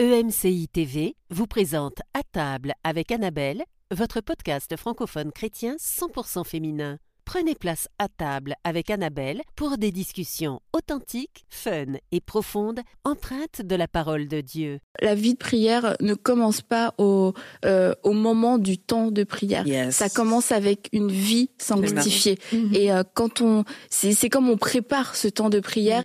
[0.00, 3.62] EMCI TV vous présente À table avec Annabelle,
[3.94, 6.96] votre podcast francophone chrétien 100% féminin.
[7.26, 13.76] Prenez place à table avec Annabelle pour des discussions authentiques, fun et profondes, empreintes de
[13.76, 14.78] la parole de Dieu.
[15.02, 17.34] La vie de prière ne commence pas au,
[17.66, 19.66] euh, au moment du temps de prière.
[19.66, 19.96] Yes.
[19.96, 22.38] Ça commence avec une vie sanctifiée.
[22.72, 26.04] Et euh, quand on, c'est c'est comme on prépare ce temps de prière.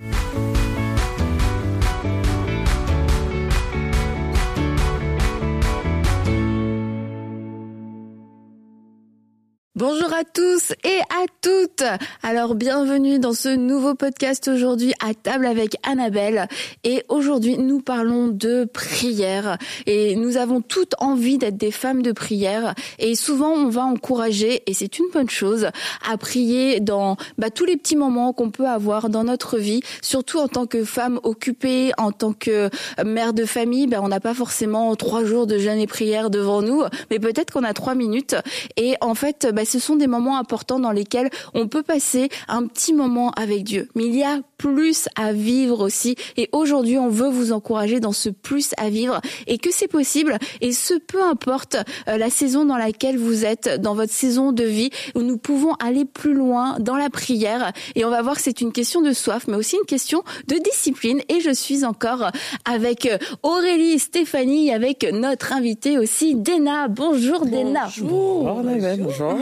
[9.77, 11.83] Bonjour à tous et à toutes.
[12.23, 16.47] Alors bienvenue dans ce nouveau podcast aujourd'hui à table avec Annabelle.
[16.85, 19.57] Et aujourd'hui nous parlons de prière.
[19.85, 22.73] Et nous avons toutes envie d'être des femmes de prière.
[22.99, 25.67] Et souvent on va encourager, et c'est une bonne chose,
[26.09, 29.81] à prier dans bah, tous les petits moments qu'on peut avoir dans notre vie.
[30.01, 32.69] Surtout en tant que femme occupée, en tant que
[33.03, 36.61] mère de famille, bah, on n'a pas forcément trois jours de jeûne et prière devant
[36.61, 36.83] nous.
[37.11, 38.37] Mais peut-être qu'on a trois minutes.
[38.77, 42.67] Et en fait, bah, ce sont des moments importants dans lesquels on peut passer un
[42.67, 43.89] petit moment avec Dieu.
[43.95, 46.15] Mais il y a plus à vivre aussi.
[46.37, 50.37] Et aujourd'hui, on veut vous encourager dans ce plus à vivre et que c'est possible.
[50.61, 54.63] Et ce, peu importe euh, la saison dans laquelle vous êtes, dans votre saison de
[54.63, 57.71] vie, où nous pouvons aller plus loin dans la prière.
[57.95, 60.55] Et on va voir que c'est une question de soif, mais aussi une question de
[60.55, 61.21] discipline.
[61.29, 62.31] Et je suis encore
[62.65, 63.09] avec
[63.43, 66.87] Aurélie, Stéphanie, avec notre invitée aussi, Dena.
[66.87, 67.89] Bonjour, Dena.
[67.99, 69.35] Bonjour, Annabelle, bonjour.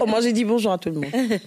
[0.00, 1.40] Oh, moi, j'ai dit bonjour à tout le monde.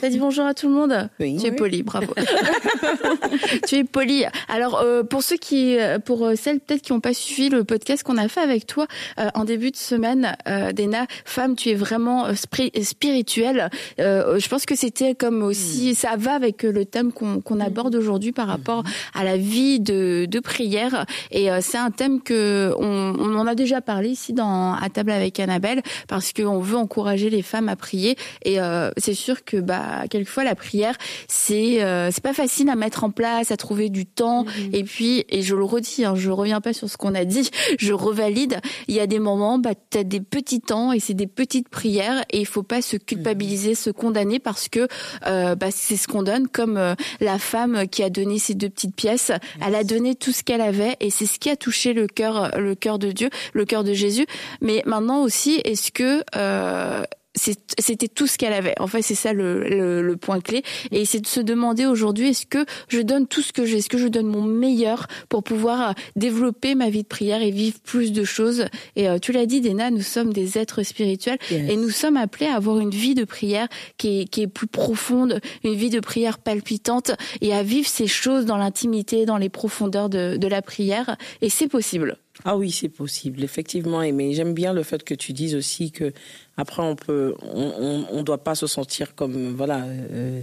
[0.00, 1.08] T'as dit bonjour à tout le monde?
[1.18, 1.36] Oui.
[1.40, 2.12] Tu es poli, bravo.
[3.66, 4.24] tu es poli.
[4.48, 7.64] Alors, euh, pour ceux qui, euh, pour euh, celles peut-être qui n'ont pas suivi le
[7.64, 8.86] podcast qu'on a fait avec toi
[9.18, 13.70] euh, en début de semaine, euh, Dena, femme, tu es vraiment spri- spirituelle.
[13.98, 17.94] Euh, je pense que c'était comme aussi, ça va avec le thème qu'on qu'on aborde
[17.94, 18.82] aujourd'hui par rapport
[19.14, 21.06] à la vie de, de prière.
[21.30, 24.88] Et euh, c'est un thème que on, on en a déjà parlé ici dans à
[24.90, 28.16] table avec Annabelle parce qu'on veut encourager les femmes à prier.
[28.44, 30.96] Et euh, c'est sûr que bah quelquefois la prière
[31.28, 34.44] c'est euh, c'est pas facile à mettre en place, à trouver du temps.
[34.72, 37.50] Et puis et je le redis, hein, je reviens pas sur ce qu'on a dit,
[37.78, 38.60] je revalide.
[38.88, 42.24] Il y a des moments, bah t'as des petits temps et c'est des petites prières
[42.30, 44.88] et il faut pas se culpabiliser, se condamner parce que
[45.26, 46.48] euh, bah, c'est ce qu'on donne.
[46.48, 49.32] Comme euh, la femme qui a donné ses deux petites pièces,
[49.64, 52.58] elle a donné tout ce qu'elle avait et c'est ce qui a touché le cœur
[52.58, 54.26] le cœur de Dieu, le cœur de Jésus.
[54.60, 57.02] Mais maintenant aussi, est-ce que euh,
[57.36, 58.74] c'était tout ce qu'elle avait.
[58.80, 60.64] En fait, c'est ça le, le, le point clé.
[60.90, 63.78] Et c'est de se demander aujourd'hui, est-ce que je donne tout ce que j'ai?
[63.78, 67.52] Est-ce que je donne mon meilleur pour pouvoir euh, développer ma vie de prière et
[67.52, 68.66] vivre plus de choses?
[68.96, 71.70] Et euh, tu l'as dit, Dena, nous sommes des êtres spirituels Yes.
[71.70, 74.66] et nous sommes appelés à avoir une vie de prière qui est, qui est plus
[74.66, 79.48] profonde, une vie de prière palpitante et à vivre ces choses dans l'intimité, dans les
[79.48, 81.16] profondeurs de, de la prière.
[81.42, 82.16] Et c'est possible.
[82.44, 84.00] Ah oui, c'est possible, effectivement.
[84.12, 86.12] Mais j'aime bien le fait que tu dises aussi que
[86.56, 89.84] après on peut, on, on, on doit pas se sentir comme voilà.
[89.84, 90.40] euh,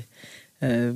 [0.64, 0.94] euh,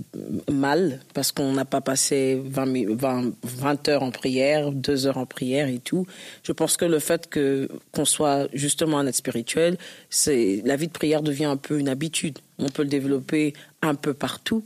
[0.51, 5.19] mal parce qu'on n'a pas passé 20, mi- 20, 20 heures en prière, 2 heures
[5.19, 6.07] en prière et tout.
[6.41, 9.78] Je pense que le fait que qu'on soit justement un être spirituel,
[10.09, 12.39] c'est la vie de prière devient un peu une habitude.
[12.57, 14.63] On peut le développer un peu partout.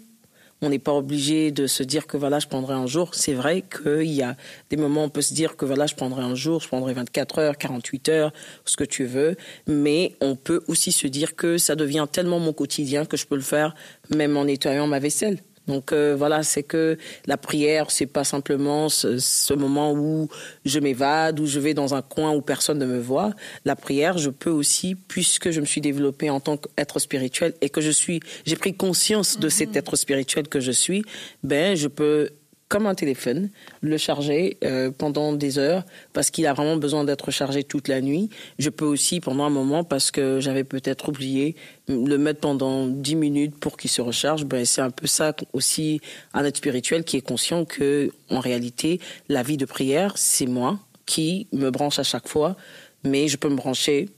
[0.61, 3.13] On n'est pas obligé de se dire que voilà, je prendrai un jour.
[3.13, 4.35] C'est vrai qu'il y a
[4.69, 6.93] des moments où on peut se dire que voilà, je prendrai un jour, je prendrai
[6.93, 8.33] 24 heures, 48 heures,
[8.63, 9.35] ce que tu veux.
[9.67, 13.35] Mais on peut aussi se dire que ça devient tellement mon quotidien que je peux
[13.35, 13.75] le faire
[14.09, 15.39] même en nettoyant ma vaisselle.
[15.67, 20.27] Donc euh, voilà, c'est que la prière, c'est pas simplement ce, ce moment où
[20.63, 23.31] je m'évade, où je vais dans un coin où personne ne me voit.
[23.65, 27.69] La prière, je peux aussi, puisque je me suis développée en tant qu'être spirituel et
[27.69, 31.03] que je suis, j'ai pris conscience de cet être spirituel que je suis,
[31.43, 32.29] ben je peux
[32.67, 33.49] comme un téléphone,
[33.81, 35.83] le charger euh, pendant des heures
[36.13, 38.29] parce qu'il a vraiment besoin d'être chargé toute la nuit.
[38.57, 41.55] Je peux aussi pendant un moment parce que j'avais peut-être oublié
[41.87, 44.45] le mettre pendant 10 minutes pour qu'il se recharge.
[44.45, 46.01] Ben c'est un peu ça aussi
[46.33, 48.99] un être spirituel qui est conscient que en réalité
[49.29, 52.55] la vie de prière c'est moi qui me branche à chaque fois,
[53.03, 54.09] mais je peux me brancher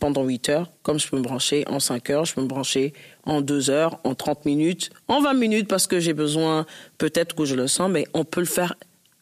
[0.00, 2.92] pendant 8 heures, comme je peux me brancher en 5 heures, je peux me brancher
[3.24, 6.66] en 2 heures, en 30 minutes, en 20 minutes parce que j'ai besoin,
[6.98, 8.74] peut-être que je le sens, mais on peut le faire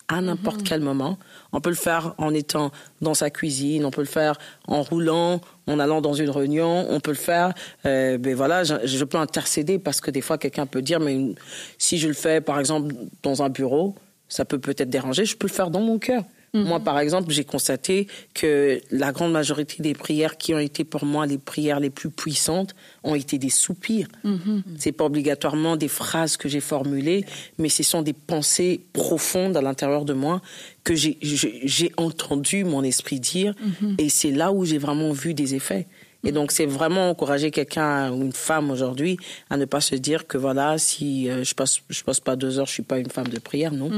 [0.08, 1.18] à n'importe quel moment.
[1.52, 5.40] On peut le faire en étant dans sa cuisine, on peut le faire en roulant,
[5.68, 7.54] en allant dans une réunion, on peut le faire.
[7.86, 11.34] Euh, ben voilà, je, je peux intercéder parce que des fois quelqu'un peut dire, mais
[11.78, 12.92] si je le fais par exemple
[13.22, 13.94] dans un bureau,
[14.28, 15.24] ça peut peut-être déranger.
[15.24, 16.24] Je peux le faire dans mon cœur.
[16.52, 16.64] Mhm.
[16.64, 21.04] Moi, par exemple, j'ai constaté que la grande majorité des prières qui ont été pour
[21.04, 22.74] moi les prières les plus puissantes
[23.04, 24.08] ont été des soupirs.
[24.24, 27.24] Mm C'est pas obligatoirement des phrases que j'ai formulées,
[27.58, 30.40] mais ce sont des pensées profondes à l'intérieur de moi
[30.84, 33.54] que j'ai entendu mon esprit dire,
[33.98, 35.86] et c'est là où j'ai vraiment vu des effets.
[36.24, 39.16] Et donc, c'est vraiment encourager quelqu'un ou une femme aujourd'hui
[39.48, 42.58] à ne pas se dire que voilà, si euh, je passe, je passe pas deux
[42.58, 43.90] heures, je suis pas une femme de prière, non.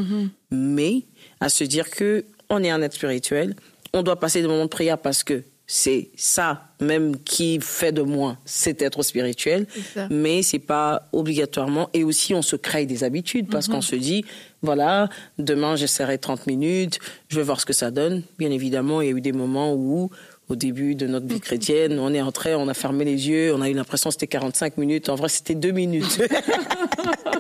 [0.51, 1.03] Mais
[1.41, 3.55] à se dire que on est un être spirituel,
[3.93, 8.03] on doit passer des moments de prière parce que c'est ça même qui fait de
[8.03, 9.67] moi cet être spirituel,
[10.11, 11.89] mais c'est pas obligatoirement.
[11.95, 13.83] Et aussi, on se crée des habitudes parce qu'on mhm.
[13.83, 14.25] se dit,
[14.61, 15.09] voilà,
[15.39, 18.23] demain j'essaierai 30 minutes, je vais voir ce que ça donne.
[18.39, 20.11] Bien évidemment, il y a eu des moments où
[20.49, 21.99] au début de notre vie chrétienne.
[21.99, 24.77] On est entré, on a fermé les yeux, on a eu l'impression que c'était 45
[24.77, 25.09] minutes.
[25.09, 26.23] En vrai, c'était deux minutes.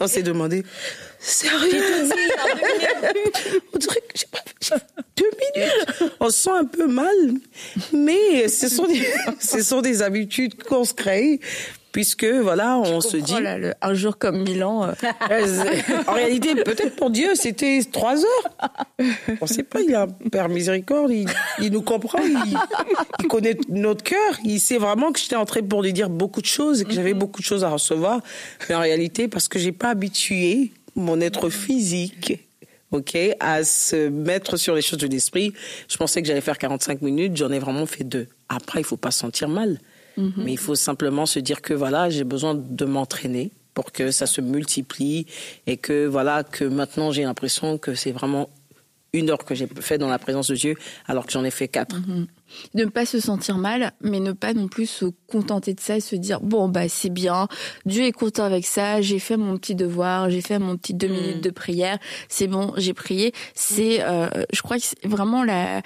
[0.00, 0.64] on s'est demandé,
[1.18, 1.82] sérieux?
[3.74, 4.40] On dirait que j'ai pas
[5.16, 6.12] deux minutes.
[6.20, 7.14] On se sent un peu mal,
[7.92, 9.06] mais ce sont des,
[9.40, 11.40] ce sont des habitudes qu'on se crée
[11.92, 13.34] puisque voilà, on se dit
[13.80, 14.84] un jour comme Milan.
[15.30, 15.64] Euh.
[16.06, 19.06] en réalité, peut-être pour Dieu, c'était trois heures.
[19.40, 19.80] On sait pas.
[19.80, 21.10] Il a un Père miséricorde.
[21.10, 22.20] Il, nous comprend.
[22.20, 24.38] Il, connaît notre cœur.
[24.44, 27.14] Il sait vraiment que j'étais entrée pour lui dire beaucoup de choses et que j'avais
[27.14, 27.18] mhm.
[27.18, 28.20] beaucoup de choses à recevoir.
[28.68, 32.40] Mais en réalité, parce que j'ai pas habitué mon être physique
[32.90, 35.52] ok, à se mettre sur les choses de l'esprit.
[35.88, 38.28] Je pensais que j'allais faire 45 minutes, j'en ai vraiment fait deux.
[38.48, 39.80] Après, il faut pas se sentir mal.
[40.16, 40.32] Mhm.
[40.36, 44.26] Mais il faut simplement se dire que voilà, j'ai besoin de m'entraîner pour que ça
[44.26, 45.26] se multiplie
[45.66, 48.48] et que voilà, que maintenant j'ai l'impression que c'est vraiment
[49.12, 50.74] une heure que j'ai fait dans la présence de Dieu
[51.06, 51.96] alors que j'en ai fait quatre.
[52.74, 55.96] Mhm ne pas se sentir mal, mais ne pas non plus se contenter de ça
[55.96, 57.48] et se dire bon bah c'est bien,
[57.86, 61.08] Dieu est content avec ça, j'ai fait mon petit devoir, j'ai fait mon petit deux
[61.08, 61.12] mm.
[61.12, 61.98] minutes de prière,
[62.28, 63.32] c'est bon, j'ai prié.
[63.54, 65.82] C'est, euh, je crois que c'est vraiment la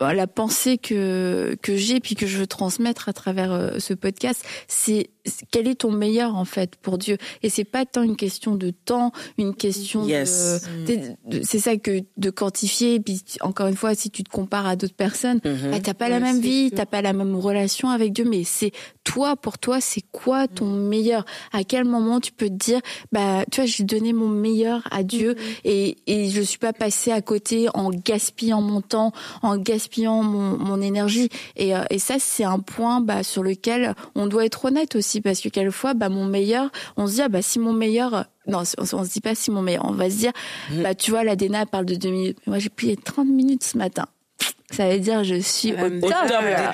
[0.00, 4.44] la pensée que que j'ai puis que je veux transmettre à travers euh, ce podcast,
[4.68, 5.10] c'est
[5.50, 7.16] quel est ton meilleur en fait pour Dieu?
[7.42, 12.30] Et c'est pas tant une question de temps, une question de, c'est ça que de
[12.30, 12.94] quantifier.
[12.94, 15.70] Et puis encore une fois, si tu te compares à d'autres personnes, mm-hmm.
[15.70, 18.72] bah, t'as pas la même vie, t'as pas la même relation avec Dieu, mais c'est
[19.02, 20.88] toi, pour toi, c'est quoi ton mm.
[20.88, 21.24] meilleur?
[21.52, 22.80] À quel moment tu peux te dire,
[23.12, 25.60] bah, tu vois, j'ai donné mon meilleur à Dieu mm-hmm.
[25.64, 29.12] et, et je suis pas passé à côté en gaspillant mon temps,
[29.42, 31.28] en gaspillant mon, mon énergie.
[31.56, 35.13] Et, euh, et ça, c'est un point bah, sur lequel on doit être honnête aussi,
[35.20, 38.62] parce que quelquefois, bah, mon meilleur, on se dit, ah, bah, si mon meilleur non,
[38.78, 39.84] on, se dit pas si mon meilleur.
[39.86, 40.32] On va se dire,
[40.70, 40.82] mm.
[40.82, 42.38] bah, tu vois, la Dena parle de deux minutes.
[42.46, 44.06] Moi, j'ai plié 30 minutes ce matin
[44.70, 46.10] ça veut dire je suis au top.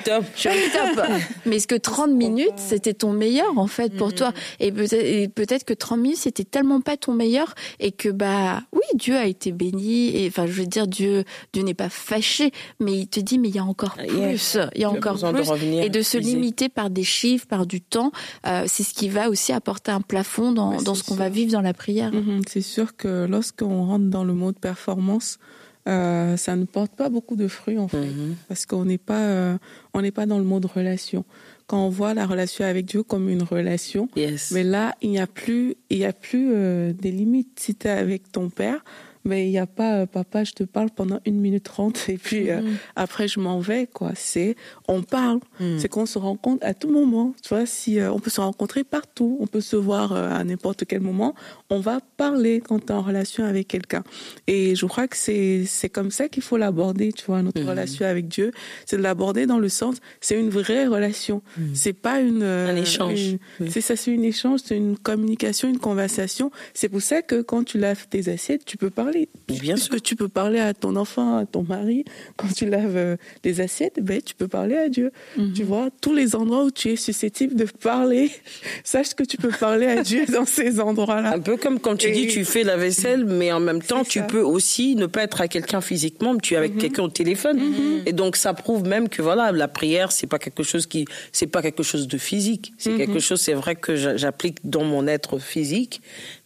[0.05, 1.05] top, Je suis au top.
[1.45, 5.73] Mais est-ce que 30 minutes, c'était ton meilleur en fait pour toi Et peut-être que
[5.73, 10.15] 30 minutes, c'était tellement pas ton meilleur et que bah oui, Dieu a été béni
[10.15, 13.49] et enfin je veux dire Dieu Dieu n'est pas fâché, mais il te dit mais
[13.49, 15.49] il y a encore ah, plus, il y a encore plus
[15.81, 18.11] et de se limiter par des chiffres, par du temps,
[18.47, 21.51] euh, c'est ce qui va aussi apporter un plafond dans, dans ce qu'on va vivre
[21.51, 22.11] dans la prière.
[22.11, 22.43] Mm-hmm.
[22.47, 25.39] C'est sûr que lorsqu'on rentre dans le mode performance,
[25.87, 28.35] euh, ça ne porte pas beaucoup de fruits en fait, mhm.
[28.47, 29.57] parce qu'on n'est pas, euh,
[29.93, 31.25] on n'est pas dans le mode relation.
[31.65, 34.07] Quand on voit la relation avec Dieu comme une relation,
[34.51, 37.59] mais là il n'y a plus, il y a plus euh, des limites.
[37.59, 38.83] Si tu es avec ton père,
[39.23, 42.17] mais il n'y a pas euh, papa je te parle pendant une minute trente et
[42.17, 42.77] puis euh, mm.
[42.95, 44.11] après je m'en vais quoi.
[44.15, 44.55] C'est
[44.87, 45.39] on parle.
[45.59, 45.77] Mm.
[45.79, 47.33] c'est qu'on se rencontre à tout moment.
[47.43, 50.85] Tu vois si euh, on peut se rencontrer partout on peut se voir à n'importe
[50.85, 51.35] quel moment
[51.69, 54.03] on va parler quand tu es en relation avec quelqu'un.
[54.47, 57.69] Et je crois que c'est c'est comme ça qu'il faut l'aborder tu vois notre mm.
[57.69, 58.51] relation avec Dieu.
[58.85, 61.41] C'est de l'aborder dans le sens c'est une vraie relation.
[61.73, 63.37] C'est pas une un échange.
[63.69, 66.51] c'est ça c'est une échange c'est une communication une conversation.
[66.73, 69.10] C'est pour ça que quand tu laves tes assiettes tu peux parler
[69.47, 69.93] Bien sûr.
[69.93, 72.05] Que tu peux parler à ton enfant, à ton mari.
[72.37, 75.11] Quand tu laves euh, les assiettes, ben, tu peux parler à Dieu.
[75.37, 75.53] Mhm.
[75.53, 78.31] Tu vois, tous les endroits où tu es susceptible de parler,
[78.83, 81.33] sache que tu peux parler à Dieu dans ces endroits-là.
[81.33, 84.21] Un peu comme quand tu dis tu fais la vaisselle, mais en même temps, tu
[84.23, 86.81] peux aussi ne pas être à quelqu'un physiquement, mais tu es avec mhm.
[86.81, 87.57] quelqu'un au téléphone.
[87.57, 88.01] Mhm.
[88.05, 91.47] Et donc, ça prouve même que voilà, la prière, c'est pas quelque chose qui, c'est
[91.47, 92.73] pas quelque chose de physique.
[92.77, 96.01] C'est quelque chose, c'est vrai que j'applique dans mon être physique,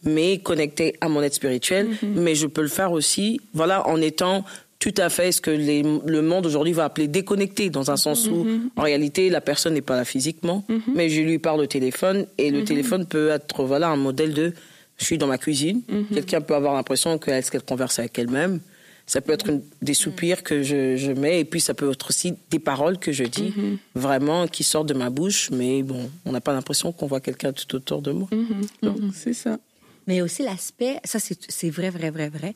[0.06, 1.90] mais connecté à mon être spirituel.
[2.04, 4.46] Mais je peux le faire aussi, voilà, en étant
[4.80, 8.44] tout à fait ce que le monde aujourd'hui va appeler déconnecté, dans un sens où,
[8.46, 8.60] mm-hmm.
[8.76, 10.80] en réalité, la personne n'est pas là physiquement, mm-hmm.
[10.94, 14.54] mais je lui parle au téléphone, et le téléphone peut être, voilà, un modèle de,
[14.98, 15.82] je suis dans ma cuisine,
[16.14, 18.60] quelqu'un peut avoir l'impression qu'elle qu'elle converse avec elle-même,
[19.08, 19.50] ça peut être
[19.82, 23.12] des soupirs que je, je, mets, et puis ça peut être aussi des paroles que
[23.12, 23.54] je dis,
[23.96, 27.54] vraiment, qui sortent de ma bouche, mais bon, on n'a pas l'impression qu'on voit quelqu'un
[27.54, 28.28] tout autour de moi.
[29.14, 29.58] C'est ça.
[30.08, 32.54] Mais aussi l'aspect, ça c'est vrai, vrai, vrai, vrai,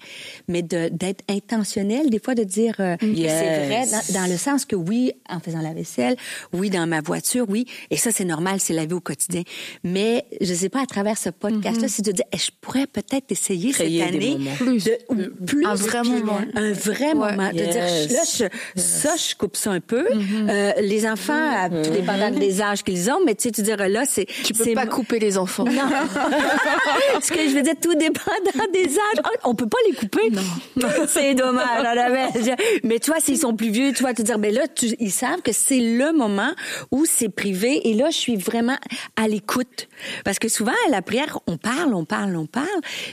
[0.48, 4.76] mais d'être intentionnel, des fois de dire euh, c'est vrai, dans, dans, le sens que
[4.76, 6.16] oui, en faisant la vaisselle,
[6.54, 9.44] oui, dans ma voiture, oui, et ça c'est normal, c'est la vie au quotidien.
[9.84, 11.92] Mais je sais pas, à travers ce podcast-là, mm-hmm.
[11.92, 16.04] c'est de dire, eh, je pourrais peut-être essayer cette année plus, de, plus un vrai
[16.04, 18.46] moment, un vrai moment, de dire là, je,
[18.80, 20.08] ça, je coupe ça un peu.
[20.10, 20.50] Mm-hmm.
[20.50, 21.84] euh, les enfants, mm-hmm.
[21.84, 24.74] tout dépendant des âges qu'ils ont, mais tu sais, tu dire là, c'est tu peux
[24.74, 25.66] pas couper les enfants.
[25.66, 25.90] Non.
[27.48, 29.24] Je veux dire, tout dépendant des âges.
[29.26, 30.30] Oh, on peut pas les couper.
[30.32, 30.88] Non.
[31.08, 31.86] c'est dommage.
[32.84, 34.64] Mais toi, s'ils sont plus vieux, tu vas te dire, ben là,
[35.00, 36.52] ils savent que c'est le moment
[36.92, 37.90] où c'est privé.
[37.90, 38.78] Et là, je suis vraiment
[39.16, 39.88] à l'écoute.
[40.26, 42.68] Parce que souvent, à la prière, on parle, on parle, on parle,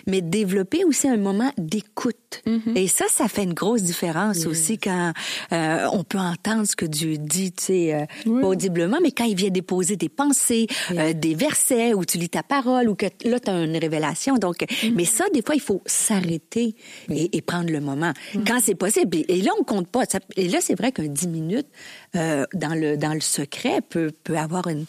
[0.07, 2.43] mais développer aussi un moment d'écoute.
[2.47, 2.77] Mm-hmm.
[2.77, 5.13] Et ça, ça fait une grosse différence aussi quand
[5.53, 7.95] euh, on peut entendre ce que Dieu dit, tu sais,
[8.27, 12.29] euh, audiblement, mais quand il vient déposer des pensées, euh, des versets, où tu lis
[12.29, 14.16] ta parole, ou que là, tu as une révélation.
[14.39, 14.95] Donc, mm-hmm.
[14.95, 16.75] mais ça, des fois, il faut s'arrêter
[17.09, 18.13] et, prendre le moment.
[18.13, 18.45] Mm-hmm.
[18.47, 19.19] Quand c'est possible.
[19.29, 20.03] Et, là, on compte pas.
[20.37, 21.69] et là, c'est vrai qu'un 10 minutes,
[22.15, 24.85] euh, dans le dans le secret peut peut avoir une,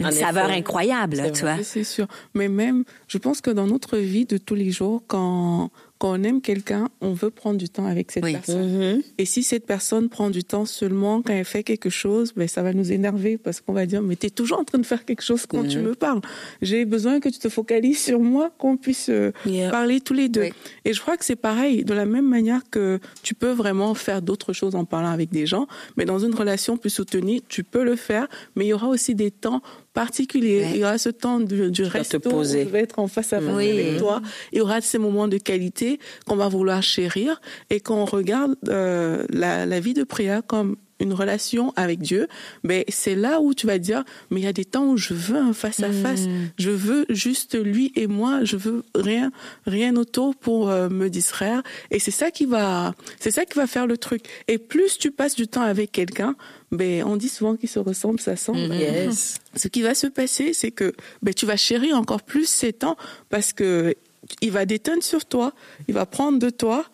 [0.00, 1.62] une saveur incroyable, tu vois.
[1.62, 2.06] C'est sûr.
[2.34, 6.22] Mais même, je pense que dans notre vie de tous les jours, quand quand on
[6.22, 8.96] aime quelqu'un, on veut prendre du temps avec cette personne.
[8.96, 9.02] Mm-hmm.
[9.18, 12.62] Et si cette personne prend du temps seulement quand elle fait quelque chose, ben ça
[12.62, 15.04] va nous énerver parce qu'on va dire mais tu es toujours en train de faire
[15.04, 15.82] quelque chose quand tu mm-hmm.
[15.82, 16.20] me parles.
[16.62, 19.32] J'ai besoin que tu te focalises sur moi, qu'on puisse euh,
[19.70, 20.48] parler tous les deux.
[20.84, 24.22] Et je crois que c'est pareil de la même manière que tu peux vraiment faire
[24.22, 27.84] d'autres choses en parlant avec des gens, mais dans une relation plus soutenue, tu peux
[27.84, 29.62] le faire, mais il y aura aussi des temps
[29.94, 30.66] particulier.
[30.74, 33.40] Il y aura ce temps du, du resto où je vais être en face à
[33.40, 34.20] face avec toi.
[34.52, 39.24] Il y aura ces moments de qualité qu'on va vouloir chérir et qu'on regarde euh,
[39.30, 42.28] la, la vie de prière comme une relation avec Dieu,
[42.62, 45.14] mais c'est là où tu vas dire, mais il y a des temps où je
[45.14, 46.22] veux un face à face,
[46.58, 49.30] je veux juste lui et moi, je veux rien,
[49.66, 53.66] rien autour pour euh, me distraire, et c'est ça qui va, c'est ça qui va
[53.66, 54.22] faire le truc.
[54.48, 56.34] Et plus tu passes du temps avec quelqu'un,
[56.72, 58.58] ben on dit souvent qu'ils se ressemblent, ça semble.
[58.58, 58.78] Mm-hmm.
[58.78, 59.34] Yes.
[59.54, 60.92] Ce qui va se passer, c'est que
[61.22, 62.96] ben tu vas chérir encore plus ces temps
[63.28, 63.94] parce que
[64.40, 65.52] il va déteindre sur toi,
[65.88, 66.86] il va prendre de toi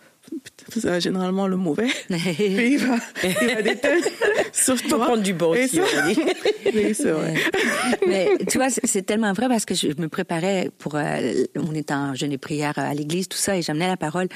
[0.73, 1.89] c'est généralement le mauvais.
[2.11, 4.05] il va, il va déteindre
[4.53, 5.07] sur toi.
[5.07, 5.81] prendre du bon aussi,
[6.75, 7.35] Oui, c'est vrai.
[8.07, 11.91] Mais tu vois, c'est tellement vrai parce que je me préparais pour, euh, on est
[11.91, 14.29] en jeûne et prière à l'église, tout ça, et j'amenais la parole.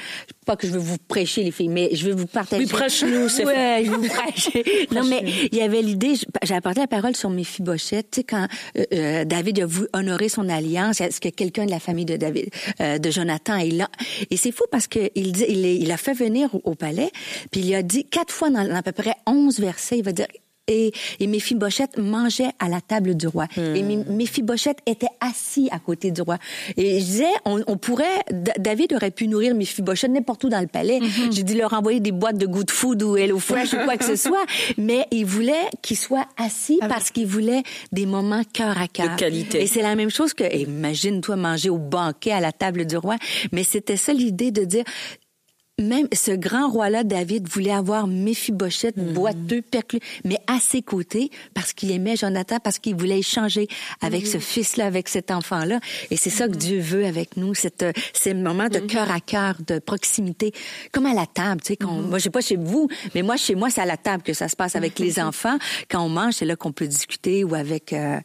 [0.45, 2.63] Pas que je veux vous prêcher, les filles, mais je vais vous partager.
[2.63, 4.87] Oui, prêche-nous, c'est Ouais, je vous prêcher.
[4.91, 6.13] non, mais il y avait l'idée,
[6.43, 8.11] j'ai apporté la parole sur mes fibochettes.
[8.11, 11.71] Tu sais, quand euh, euh, David a voulu honorer son alliance, est-ce que quelqu'un de
[11.71, 12.49] la famille de David,
[12.79, 13.89] de Jonathan est là?
[14.29, 17.11] Et c'est fou parce qu'il il, il a fait venir au, palais,
[17.51, 20.27] puis il a dit quatre fois dans, à peu près onze versets, il va dire
[20.67, 23.47] et, et Méphibosheth mangeait à la table du roi.
[23.57, 24.05] Et hmm.
[24.09, 26.37] Méphibosheth était assis à côté du roi.
[26.75, 28.23] Et je disais, on, on pourrait,
[28.57, 30.99] David aurait pu nourrir Méphibosheth n'importe où dans le palais.
[30.99, 31.35] Mm-hmm.
[31.35, 34.05] J'ai dit leur envoyer des boîtes de good food ou Hello Fresh ou quoi que
[34.05, 34.45] ce soit.
[34.77, 39.11] Mais il voulait qu'il soit assis ah parce qu'il voulait des moments cœur à cœur.
[39.11, 39.61] De qualité.
[39.61, 43.17] Et c'est la même chose que, imagine-toi manger au banquet à la table du roi.
[43.51, 44.83] Mais c'était ça l'idée de dire,
[45.77, 51.31] même ce grand roi-là, David, voulait avoir Méphibosheth, mm boiteux, perclus, mais à ses côtés,
[51.53, 53.67] parce qu'il aimait Jonathan, parce qu'il voulait échanger
[54.01, 54.43] avec ce mhm.
[54.43, 55.79] fils-là, avec cet enfant-là.
[56.11, 56.57] Et c'est ça que mhm.
[56.57, 58.87] Dieu veut avec nous, cette, euh, ces moments de mhm.
[58.87, 60.53] cœur à cœur, de proximité,
[60.91, 61.61] comme à la table.
[61.61, 63.85] Tu sais, quand, moi, je sais pas chez vous, mais moi, chez moi, c'est à
[63.85, 65.57] la table que ça se passe avec les enfants.
[65.89, 67.91] Quand on mange, c'est là qu'on peut discuter ou avec...
[67.91, 68.19] Euh,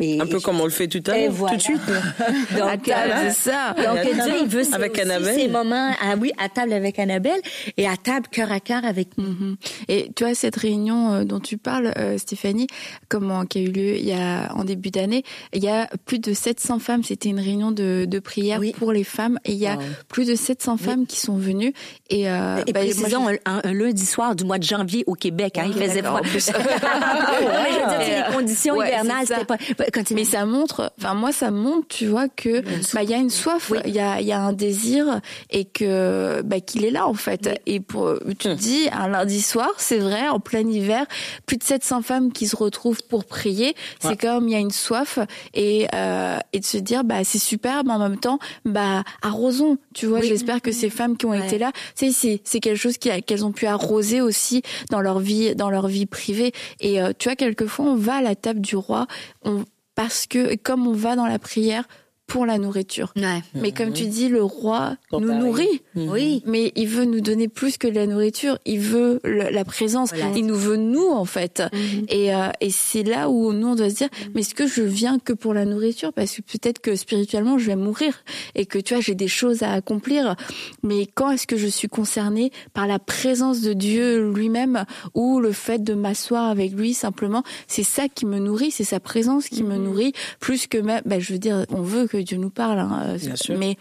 [0.00, 1.80] Un peu comme on le fait tout à l'heure, tout de suite.
[2.56, 3.74] Donc, euh, c'est ça.
[3.74, 7.40] Donc, Dieu, il veut avec ces moments, ah oui, à table avec avec Annabelle
[7.76, 9.30] et à table cœur à cœur avec nous.
[9.30, 9.56] Mhm.
[9.88, 12.66] Et tu vois cette réunion euh, dont tu parles, euh, Stéphanie,
[13.08, 16.18] comment qui a eu lieu il y a en début d'année, il y a plus
[16.18, 17.02] de 700 femmes.
[17.02, 20.34] C'était une réunion de, de prière pour les femmes et il y a plus de
[20.34, 21.72] 700 femmes qui sont venues.
[22.10, 25.64] Et, euh, et bah, précisons un, lundi soir du mois de janvier au Québec, hein,
[25.66, 26.20] il faisait froid.
[26.22, 29.56] mais je dire, les conditions hivernales, c'était pas.
[29.78, 29.84] Bah,
[30.14, 32.60] mais ça montre, enfin moi ça montre, tu vois que
[32.94, 35.20] bah il y a une soif, il y a il y a un désir
[35.50, 37.60] et que bah qu'il est là en fait.
[37.66, 41.06] Et pour, tu te dis, un lundi soir, c'est vrai, en plein hiver,
[41.46, 43.74] plus de 700 femmes qui se retrouvent pour prier.
[44.00, 45.18] C'est comme il y a une soif
[45.54, 49.78] et euh, et de se dire, bah c'est super, mais en même temps, bah arrosons.
[49.94, 52.98] Tu vois, j'espère que ces femmes qui ont été là, c'est c'est c'est quelque chose
[52.98, 56.52] qu'elles ont pu arroser aussi dans leur vie dans leur vie privée.
[56.80, 59.06] Et euh, tu vois, quelquefois on va à la table du roi,
[59.44, 61.84] on parce que comme on va dans la prière
[62.32, 63.12] pour la nourriture.
[63.16, 63.42] Ouais.
[63.54, 65.82] Mais comme tu dis, le roi Quand nous nourrit.
[65.94, 66.42] Oui.
[66.46, 68.58] Mais il veut nous donner plus que de la nourriture.
[68.64, 70.10] Il veut le- la présence.
[70.14, 70.32] Voilà.
[70.34, 71.62] Il nous veut nous en fait.
[72.08, 74.82] Et, euh, et c'est là où nous on doit se dire, mais est-ce que je
[74.82, 76.12] viens que pour la nourriture?
[76.14, 78.24] Parce que peut-être que spirituellement je vais mourir
[78.54, 80.34] et que tu vois j'ai des choses à accomplir.
[80.82, 84.84] Mais quand est-ce que je suis concernée par la présence de Dieu lui-même
[85.14, 87.42] ou le fait de m'asseoir avec lui simplement?
[87.66, 91.02] C'est ça qui me nourrit, c'est sa présence qui me nourrit plus que même.
[91.04, 93.58] Ben, je veux dire, on veut que Dieu nous parle, hein, euh, Bien sûr.
[93.58, 93.76] mais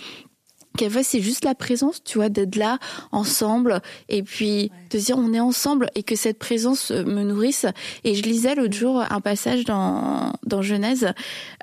[0.77, 2.79] Quelquefois, c'est juste la présence, tu vois, d'être là
[3.12, 7.65] ensemble et puis de dire on est ensemble et que cette présence euh, me nourrisse.
[8.05, 11.12] Et je lisais l'autre jour un passage dans, dans Genèse,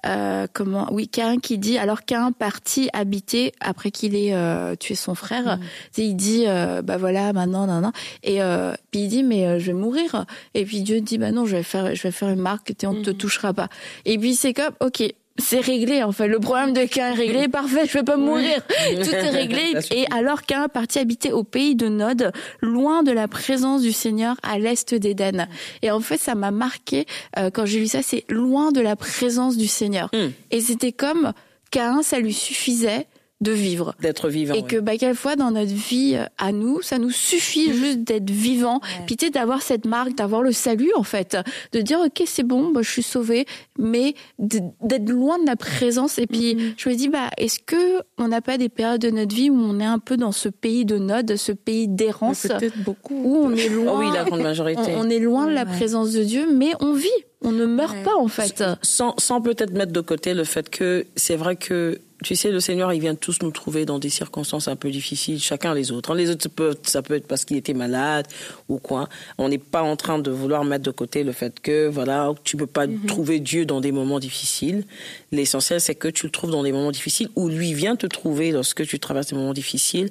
[0.05, 4.95] euh, comment, oui, Cain qui dit, alors Cain partit habiter après qu'il ait euh, tué
[4.95, 5.59] son frère,
[5.91, 7.93] sais, il dit, euh, bah voilà, maintenant, non, non.
[8.23, 10.27] Et euh, puis il dit, mais euh, je vais mourir.
[10.53, 12.93] Et puis Dieu dit, bah non, je vais faire, je vais faire une marque, on
[12.93, 13.69] ne te touchera pas.
[14.05, 15.03] Et puis c'est comme, ok,
[15.39, 16.29] c'est réglé en fait.
[16.29, 18.61] Le problème de Cain est réglé, parfait, je vais pas mourir.
[18.67, 19.75] Tout est réglé.
[19.91, 24.37] Et alors Cain partit habiter au pays de Nod, loin de la présence du Seigneur
[24.43, 25.49] à l'est d'Éden.
[25.83, 27.07] Et en fait, ça m'a marqué
[27.39, 30.11] euh, quand j'ai lu ça, c'est loin de la présence du Seigneur.
[30.13, 30.31] Hmm.
[30.51, 31.33] Et c'était comme
[31.71, 33.07] Cain, ça lui suffisait
[33.41, 33.95] de vivre.
[34.01, 34.55] D'être vivant.
[34.55, 34.67] Et oui.
[34.67, 38.81] que bah, quelquefois dans notre vie euh, à nous, ça nous suffit juste d'être vivant,
[39.07, 41.37] puis tu sais, d'avoir cette marque, d'avoir le salut en fait,
[41.73, 43.47] de dire ok c'est bon, bah, je suis sauvé,
[43.79, 46.19] mais d'être loin de la présence.
[46.19, 49.35] Et puis je me dis bah est-ce que on n'a pas des périodes de notre
[49.35, 52.47] vie où on est un peu dans ce pays de node, ce pays d'errance,
[52.85, 53.15] beaucoup.
[53.25, 54.81] où on est loin, Oh oui, la grande majorité.
[54.97, 55.77] on, on est loin de la Ouais.
[55.77, 57.09] présence de Dieu, mais on vit,
[57.43, 58.03] on ne meurt Ouais.
[58.03, 58.65] pas en fait.
[58.83, 62.61] sans, sans peut-être mettre de côté le fait que c'est vrai que tu sais le
[62.61, 66.15] Seigneur il vient tous nous trouver dans des circonstances un peu difficiles chacun les autres.
[66.15, 66.43] Les autres
[66.83, 68.27] ça peut, être parce qu'il était malade
[68.69, 69.09] ou quoi.
[69.39, 72.57] On n'est pas en train de vouloir mettre de côté le fait que voilà tu
[72.57, 74.85] peux pas trouver Dieu dans des moments difficiles.
[75.31, 78.51] L'essentiel c'est que tu le trouves dans des moments difficiles où lui vient te trouver
[78.51, 80.11] lorsque tu traverses des moments difficiles.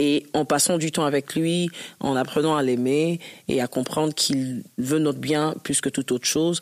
[0.00, 4.62] Et en passant du temps avec lui, en apprenant à l'aimer et à comprendre qu'il
[4.78, 6.60] veut notre bien plus que toute autre chose,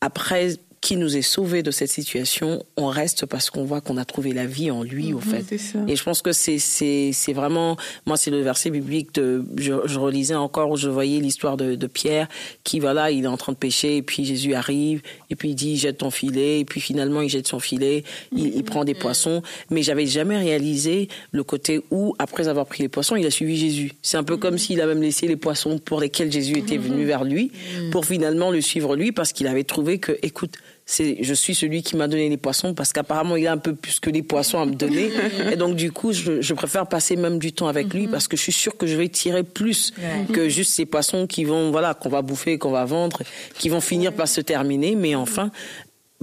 [0.00, 4.04] après qu'il nous ait sauvés de cette situation, on reste parce qu'on voit qu'on a
[4.04, 5.44] trouvé la vie en lui, au fait.
[5.48, 5.78] C'est ça.
[5.86, 9.74] Et je pense que c'est c'est c'est vraiment moi c'est le verset biblique de je,
[9.84, 12.26] je relisais encore où je voyais l'histoire de, de Pierre
[12.64, 15.54] qui voilà il est en train de pêcher et puis Jésus arrive et puis il
[15.54, 18.94] dit jette ton filet et puis finalement il jette son filet il, il prend des
[18.94, 19.40] poissons.
[19.70, 23.56] Mais j'avais jamais réalisé le côté où après avoir pris les poissons il a suivi
[23.56, 23.92] Jésus.
[24.02, 27.04] C'est un peu comme s'il a même laissé les poissons pour lesquels Jésus était venu
[27.04, 27.52] vers lui
[27.92, 30.54] pour finalement le suivre lui parce qu'il avait trouvé que écoute
[30.92, 33.74] c'est je suis celui qui m'a donné les poissons parce qu'apparemment il a un peu
[33.74, 35.10] plus que les poissons à me donner.
[35.52, 38.36] Et donc du coup je, je préfère passer même du temps avec lui parce que
[38.36, 39.92] je suis sûre que je vais tirer plus
[40.32, 43.22] que juste ces poissons qui vont voilà qu'on va bouffer qu'on va vendre
[43.58, 44.94] qui vont finir par se terminer.
[44.94, 45.50] Mais enfin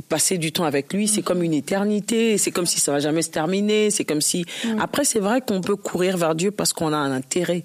[0.07, 3.21] passer du temps avec lui, c'est comme une éternité, c'est comme si ça va jamais
[3.21, 4.45] se terminer, c'est comme si
[4.79, 7.63] après c'est vrai qu'on peut courir vers Dieu parce qu'on a un intérêt.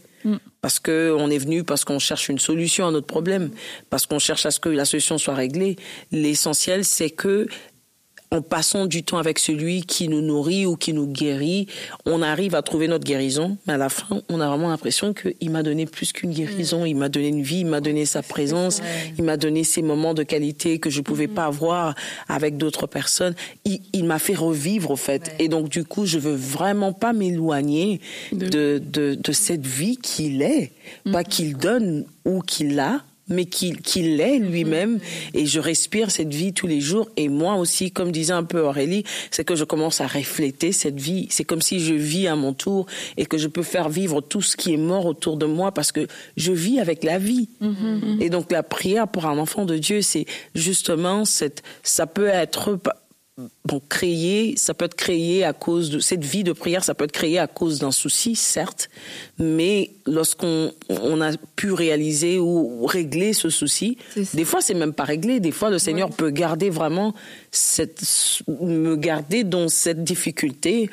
[0.60, 3.50] Parce que on est venu, parce qu'on cherche une solution à notre problème,
[3.90, 5.76] parce qu'on cherche à ce que la solution soit réglée.
[6.12, 7.46] L'essentiel, c'est que
[8.34, 11.68] en passant du temps avec celui qui nous nourrit ou qui nous guérit,
[12.04, 13.56] on arrive à trouver notre guérison.
[13.66, 16.84] Mais à la fin, on a vraiment l'impression qu'il m'a donné plus qu'une guérison.
[16.84, 18.82] Il m'a donné une vie, il m'a donné sa présence,
[19.16, 21.94] il m'a donné ces moments de qualité que je pouvais pas avoir
[22.28, 23.34] avec d'autres personnes.
[23.64, 25.34] Il, il m'a fait revivre, au fait.
[25.38, 28.00] Et donc, du coup, je veux vraiment pas m'éloigner
[28.32, 30.72] de, de, de cette vie qu'il est.
[31.12, 34.98] Pas qu'il donne ou qu'il a, mais qu'il qu'il l'est lui-même.
[35.32, 37.08] Et je respire cette vie tous les jours.
[37.16, 41.00] Et moi aussi comme disait un peu Aurélie c'est que je commence à refléter cette
[41.00, 41.26] vie.
[41.30, 44.42] C'est comme si je vis à mon tour et que je peux faire vivre tout
[44.42, 46.06] ce qui est mort autour de moi parce que
[46.36, 47.48] je vis avec la vie.
[48.20, 52.78] Et donc la prière pour un enfant de Dieu c'est justement cette ça peut être
[53.64, 57.04] bon, créé, ça peut être créé à cause de cette vie de prière, ça peut
[57.04, 58.90] être créé à cause d'un souci, certes,
[59.38, 63.96] mais lorsqu'on on a pu réaliser ou régler ce souci,
[64.34, 67.14] des fois c'est même pas réglé, des fois le Seigneur peut garder vraiment
[67.50, 68.02] cette,
[68.48, 70.90] me garder dans cette difficulté.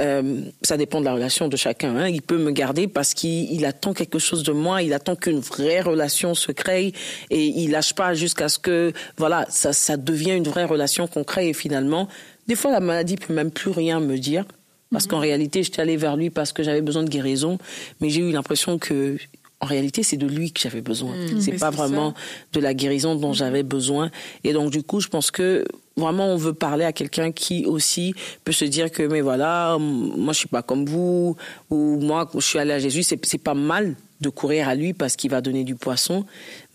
[0.00, 1.96] Euh, ça dépend de la relation de chacun.
[1.96, 2.08] Hein.
[2.08, 5.40] Il peut me garder parce qu'il il attend quelque chose de moi, il attend qu'une
[5.40, 6.92] vraie relation se crée
[7.30, 11.24] et il lâche pas jusqu'à ce que voilà ça, ça devient une vraie relation qu'on
[11.24, 12.07] crée et finalement
[12.48, 14.44] des fois la maladie peut même plus rien me dire.
[14.90, 17.58] Parce qu'en réalité j'étais allée vers lui parce que j'avais besoin de guérison,
[18.00, 19.18] mais j'ai eu l'impression que
[19.60, 21.14] en réalité, c'est de lui que j'avais besoin.
[21.40, 22.14] c'est Mais pas c'est vraiment
[22.52, 24.10] de la guérison dont j'avais besoin.
[24.44, 25.64] Et donc, du coup, je pense que
[25.96, 30.32] vraiment on veut parler à quelqu'un qui aussi peut se dire que mais voilà, moi
[30.32, 31.36] je suis pas comme vous.
[31.70, 34.94] Ou moi je suis allé à Jésus, c'est c'est pas mal de courir à lui
[34.94, 36.24] parce qu'il va donner du poisson,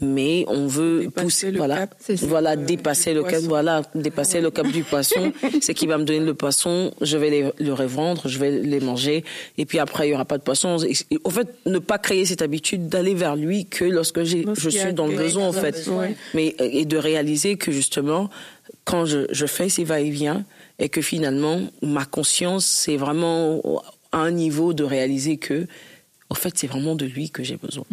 [0.03, 2.25] mais on veut Dépasser pousser, le voilà, cap, c'est ça.
[2.27, 3.47] voilà, Du dépasser le cap, poisson.
[3.47, 7.29] voilà, dépasser le cap du poisson, c'est qu'il va me donner le poisson, je vais
[7.29, 9.23] les, le revendre, je vais les manger,
[9.57, 10.77] et puis après il y aura pas de poisson.
[10.83, 14.69] Et- En fait, ne pas créer cette habitude d'aller vers lui que lorsque j'ai, je
[14.69, 16.15] suis dans le besoin en fait, ouais.
[16.33, 18.29] mais et de réaliser que justement
[18.85, 20.43] quand je, je fais ces va-et-vient
[20.79, 23.61] et que finalement ma conscience c'est vraiment
[24.11, 25.67] à un niveau de réaliser que
[26.29, 27.85] en fait c'est vraiment de lui que j'ai besoin.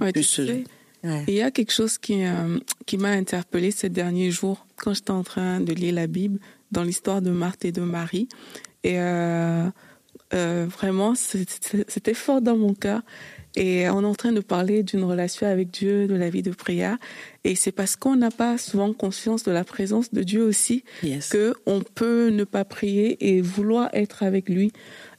[0.00, 0.64] Ouais, tu ce- sais,
[1.06, 1.24] Ouais.
[1.28, 5.12] Il y a quelque chose qui, euh, qui m'a interpellée ces derniers jours quand j'étais
[5.12, 6.38] en train de lire la Bible
[6.72, 8.28] dans l'histoire de Marthe et de Marie.
[8.82, 9.68] Et euh,
[10.34, 13.02] euh, vraiment, c'était c'était fort dans mon cœur.
[13.58, 16.50] Et on est en train de parler d'une relation avec Dieu, de la vie de
[16.50, 16.98] prière.
[17.42, 21.30] Et c'est parce qu'on n'a pas souvent conscience de la présence de Dieu aussi Yes.
[21.30, 24.72] que on peut ne pas prier et vouloir être avec lui.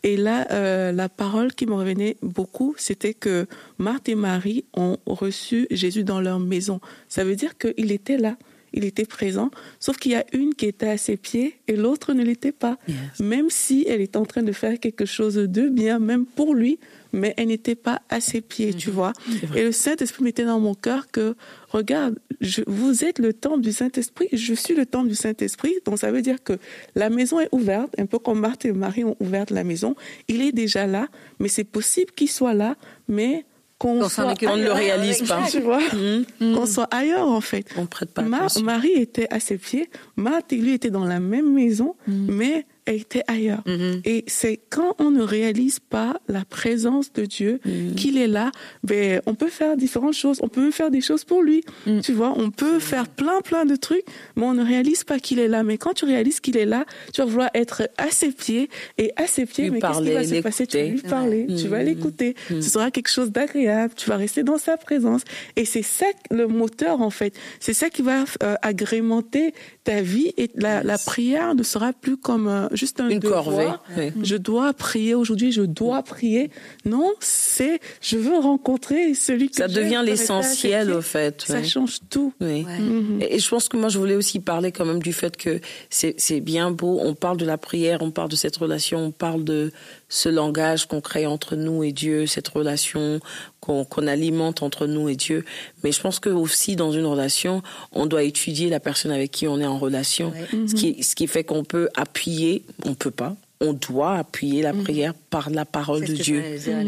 [0.08, 3.46] Et là, euh, la parole qui me revenait beaucoup, c'était que
[3.78, 6.80] Marthe et Marie ont reçu Jésus dans leur maison.
[7.10, 8.38] Ça veut dire qu'il était là,
[8.72, 12.14] il était présent, sauf qu'il y a une qui était à ses pieds et l'autre
[12.14, 12.78] ne l'était pas.
[12.88, 13.20] Yes.
[13.20, 16.80] Même si elle était en train de faire quelque chose de bien, même pour lui,
[17.18, 19.12] mais elle n'était pas à ses pieds, tu vois.
[19.56, 21.36] Et le Saint-Esprit mettait dans mon cœur que,
[21.70, 25.74] regarde, je, vous êtes le temple du Saint-Esprit, je suis le temple du Saint-Esprit.
[25.86, 26.54] Donc ça veut dire que
[26.96, 29.96] la maison est ouverte, un peu comme Marthe et Marie ont ouvert la maison.
[30.28, 31.08] Il est déjà là,
[31.40, 32.76] mais c'est possible qu'il soit là,
[33.08, 33.46] mais
[33.80, 35.46] qu'on ne le réalise pas.
[35.52, 36.26] tu vois, Mhm.
[36.56, 37.66] qu'on soit ailleurs en fait.
[37.78, 38.48] On prête pas Ma-.
[38.64, 43.24] Marie était à ses pieds, Marthe et lui étaient dans la même maison, mais était
[43.28, 43.64] ailleurs.
[44.06, 47.60] Et c'est quand on ne réalise pas la présence de Dieu,
[47.96, 48.52] qu'il est là,
[48.84, 50.40] ben, on peut faire différentes choses.
[50.42, 51.64] On peut faire des choses pour lui.
[52.04, 55.40] Tu vois, on peut faire plein, plein de trucs, mais on ne réalise pas qu'il
[55.40, 55.64] est là.
[55.64, 59.12] Mais quand tu réalises qu'il est là, tu vas vouloir être à ses pieds et
[59.16, 60.68] à ses pieds, Lui mais qu'est-ce qui va se passer?
[60.68, 62.36] Tu vas lui parler, tu vas l'écouter.
[62.50, 63.94] Ce sera quelque chose d'agréable.
[63.96, 65.22] Tu vas rester dans sa présence.
[65.56, 67.34] Et c'est ça le moteur, en fait.
[67.60, 69.54] C'est ça qui va euh, agrémenter
[69.88, 73.46] ta vie et la, la prière ne sera plus comme euh, juste un Une devoir.
[73.46, 74.12] corvée, oui.
[74.22, 76.52] Je dois prier aujourd'hui, je dois prier.
[76.84, 81.42] Non, c'est je veux rencontrer celui que Ça devient l'essentiel au fait.
[81.42, 81.64] Ça ouais.
[81.64, 82.34] change tout.
[82.42, 82.64] Oui.
[82.66, 83.20] Mhm.
[83.22, 85.62] Et et je pense que moi, je voulais aussi parler quand même du fait que
[85.90, 87.00] c'est c'est bien beau.
[87.02, 89.72] On parle de la prière, on parle de cette relation, on parle de
[90.10, 93.20] ce langage qu'on crée entre nous et Dieu, cette relation
[93.60, 95.44] qu'on alimente entre nous et Dieu.
[95.84, 99.48] Mais je pense que aussi dans une relation, on doit étudier la personne avec qui
[99.48, 100.32] on est en relation.
[100.68, 103.36] Ce qui ce qui fait qu'on peut appuyer, on peut pas.
[103.60, 106.44] On doit appuyer la prière par la parole de Dieu.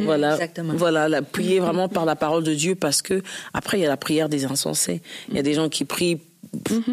[0.06, 0.74] Voilà, Exactement.
[0.76, 3.24] voilà, l'appuyer vraiment par la parole de Dieu parce que
[3.56, 5.02] après il y a la prière des insensés.
[5.30, 6.20] Il y a des gens qui prient,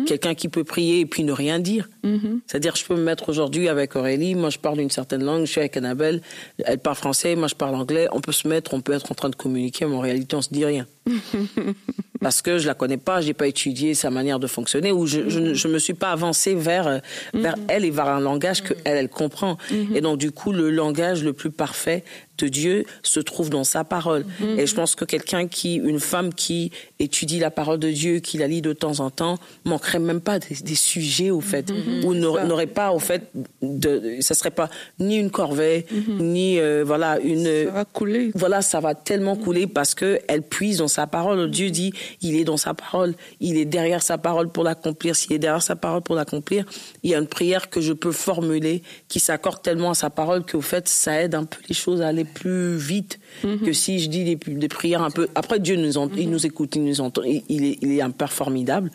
[0.07, 1.89] quelqu'un qui peut prier et puis ne rien dire.
[2.47, 5.51] C'est-à-dire je peux me mettre aujourd'hui avec Aurélie, moi je parle une certaine langue, je
[5.51, 6.21] suis avec Annabelle,
[6.65, 9.15] elle parle français, moi je parle anglais, on peut se mettre, on peut être en
[9.15, 10.87] train de communiquer, mais en réalité on se dit rien.
[12.21, 15.29] parce que je la connais pas, j'ai pas étudié sa manière de fonctionner ou je,
[15.29, 17.01] je, me suis pas avancée vers
[17.35, 19.59] vers elle et vers un langage que elle elle comprend.
[19.95, 22.05] Et donc du coup le langage le plus parfait
[22.39, 24.25] de Dieu se trouve dans sa parole.
[24.59, 28.39] Et je pense que quelqu'un qui, une femme qui étudie la parole de Dieu, qui
[28.39, 31.73] la lit de temps en temps, manquerait même pas des, des sujets au fait,
[32.05, 33.31] ou n'aurait pas au fait
[33.63, 34.69] de, ça serait pas
[34.99, 35.87] ni une corvée,
[36.19, 38.31] ni euh, voilà une Ça va couler.
[38.35, 41.51] voilà, ça va tellement couler parce que elle puise dans sa parole.
[41.51, 45.17] Dieu dit, il est dans sa parole, il est derrière sa parole pour l'accomplir.
[45.17, 46.65] S'il est derrière sa parole pour l'accomplir,
[47.03, 50.45] il y a une prière que je peux formuler qui s'accorde tellement à sa parole
[50.45, 54.09] qu'au fait, ça aide un peu les choses à aller plus vite que si je
[54.09, 55.29] dis des, des prières un peu.
[55.35, 58.01] Après, Dieu nous, ent- il nous écoute, il nous entend, il, il est, il est
[58.03, 58.91] un père formidable,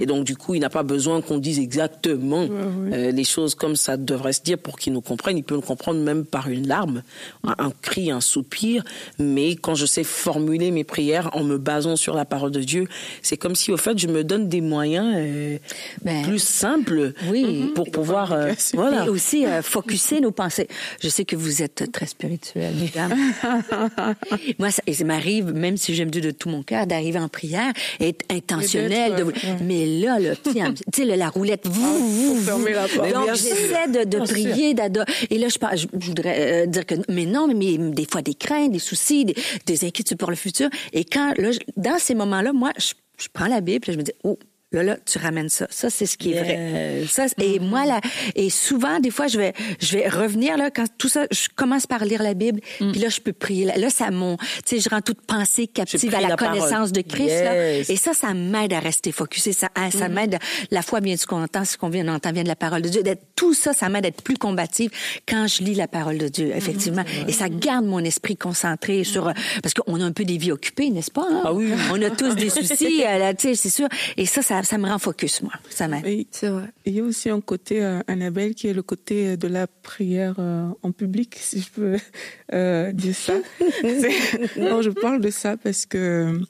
[0.00, 3.76] et donc du coup, il n'a pas besoin qu'on dise exactement euh, les choses comme
[3.76, 5.36] ça devrait se dire pour qu'il nous comprenne.
[5.38, 7.02] Il peut nous comprendre même par une larme,
[7.44, 8.84] un, un cri, un soupir.
[9.18, 12.86] Mais quand je sais formuler mes prières en me basant sur la parole de Dieu,
[13.22, 15.58] c'est comme si au fait je me donne des moyens euh,
[16.04, 17.70] Ben, plus simples oui.
[17.74, 19.06] pour pouvoir euh, voilà.
[19.06, 20.68] Et aussi, euh, focuser nos pensées.
[21.02, 23.14] Je sais que vous êtes très spirituelle, mesdames.
[24.58, 28.24] Moi, ça, m'arrive, même si j'aime Dieu de tout mon cœur, d'arriver en prière être
[28.30, 29.14] intentionnel.
[29.16, 29.32] De, ouais.
[29.62, 30.60] Mais là, là, tu sais,
[30.92, 33.12] tu sais, le- la roulette, vous, vous, fermer la porte.
[33.12, 37.26] Donc, j'essaie de, prier, d'ado- Et là, je, je, je voudrais euh, dire que, mais
[37.26, 39.34] non, mais, mais des fois des craintes, des soucis, des,
[39.66, 40.68] des inquiétudes pour le futur.
[40.92, 42.92] Et quand, là, je- dans ces moments-là, moi, je,
[43.22, 44.38] je prends la Bible, et je me dis, oh,
[44.74, 45.68] Là, là, tu ramènes ça.
[45.70, 47.04] Ça, c'est ce qui est vrai.
[47.08, 48.00] Ça, et moi, là,
[48.34, 51.86] et souvent, des fois, je vais, je vais revenir, là, quand tout ça, je commence
[51.86, 52.90] par lire la Bible, mm.
[52.90, 53.66] puis là, je peux prier.
[53.66, 57.44] Là, ça mon, tu sais, je rends toute pensée captive à la, connaissance de Christ,
[57.44, 57.78] là.
[57.78, 59.52] Et ça, ça m'aide à rester focusé.
[59.52, 60.12] Ça, hein, ça mm.
[60.12, 60.38] m'aide,
[60.72, 62.88] la foi vient du qu'on entend, ce qu'on vient d'entendre vient de la parole de
[62.88, 63.02] Dieu.
[63.36, 64.90] Tout ça, ça m'aide à être plus combative
[65.28, 67.02] quand je lis la parole de Dieu, effectivement.
[67.02, 69.32] Mm, et ça garde mon esprit concentré sur,
[69.62, 71.26] parce qu'on a un peu des vies occupées, n'est-ce pas?
[71.30, 71.42] Hein?
[71.44, 71.70] Ah oui.
[71.92, 73.88] On a tous des soucis, tu sais, c'est sûr.
[74.16, 75.52] Et ça, ça, ça me rend focus, moi.
[75.70, 76.26] Ça m'aide.
[76.30, 76.68] C'est vrai.
[76.84, 79.66] Il y a aussi un côté, euh, Annabelle, qui est le côté euh, de la
[79.66, 81.96] prière euh, en public, si je peux
[82.52, 83.34] euh, dire ça.
[84.56, 86.40] non, je parle de ça parce que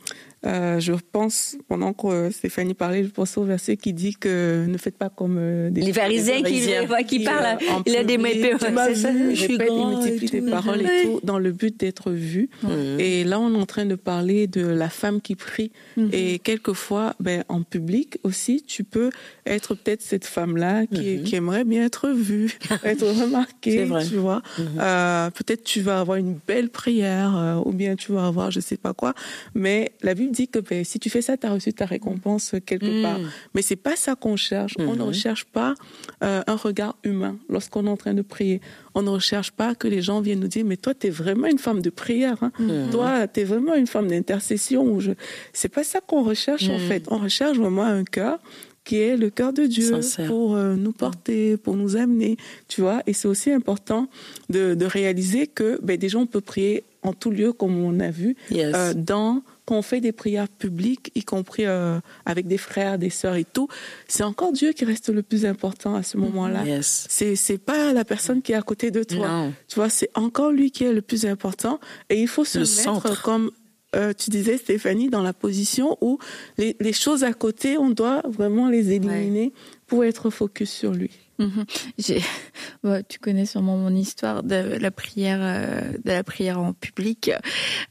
[0.47, 4.77] euh, je pense, pendant que Stéphanie parlait, je pense au verset qui dit que ne
[4.77, 7.59] faites pas comme euh, des les pharisiens qui, qui, qui parlent.
[7.63, 11.53] Euh, il a des vu, je répète, il multiplie des paroles et tout dans le
[11.53, 12.51] but d'être vu.
[12.99, 15.73] Et là, on est en train de parler de la femme qui prie.
[15.97, 16.11] Mhm.
[16.13, 19.11] Et quelquefois, ben, en public aussi, tu peux
[19.47, 21.23] être peut-être cette femme-là qui, mhm.
[21.25, 24.43] qui, aimerait bien être vue, être remarquée, tu vois.
[24.79, 28.77] Euh, peut-être tu vas avoir une belle prière ou bien tu vas avoir je sais
[28.77, 29.15] pas quoi.
[29.55, 32.55] Mais la Bible dit que ben, si tu fais ça, tu as reçu ta récompense
[32.67, 33.03] quelque mm.
[33.03, 33.21] part.
[33.55, 34.75] Mais c'est pas ça qu'on cherche.
[34.79, 35.03] On ne mm-hmm.
[35.03, 35.75] recherche pas
[36.23, 38.61] euh, un regard humain lorsqu'on est en train de prier.
[38.95, 41.47] On ne recherche pas que les gens viennent nous dire, mais toi, tu es vraiment
[41.47, 42.43] une femme de prière.
[42.43, 42.53] Hein.
[42.61, 42.91] Mm-hmm.
[42.91, 45.01] Toi, tu es vraiment une femme d'intercession.
[45.01, 45.13] Je...
[45.53, 46.89] C'est pas ça qu'on recherche, en mm.
[46.89, 47.05] fait.
[47.11, 48.39] On recherche vraiment un cœur
[48.85, 52.37] qui est le cœur de Dieu pour euh, nous porter, pour nous amener,
[52.69, 53.03] tu vois.
[53.07, 54.09] Et c'est aussi important
[54.51, 58.11] de, de réaliser que ben, déjà on peut prier en tout lieu, comme on a
[58.11, 62.99] vu, euh, dans quand on fait des prières publiques, y compris euh, avec des frères,
[62.99, 63.69] des sœurs et tout,
[64.09, 66.65] c'est encore Dieu qui reste le plus important à ce moment-là.
[66.65, 67.07] Yes.
[67.09, 69.49] C'est c'est pas la personne qui est à côté de toi.
[69.69, 73.23] Tu vois, c'est encore lui qui est le plus important et il faut se mettre
[73.23, 73.51] comme
[73.95, 76.19] euh, tu disais Stéphanie dans la position où
[76.59, 79.53] les, les, choses à côté, on doit vraiment les éliminer
[79.87, 81.11] pour être focus sur lui.
[81.39, 81.65] Mhm.
[83.09, 87.31] tu connais sûrement mon histoire de la prière, euh, de la prière en public.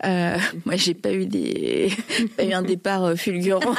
[0.06, 1.92] Euh, moi, j'ai pas eu des,
[2.38, 3.76] pas eu un départ euh, fulgurant.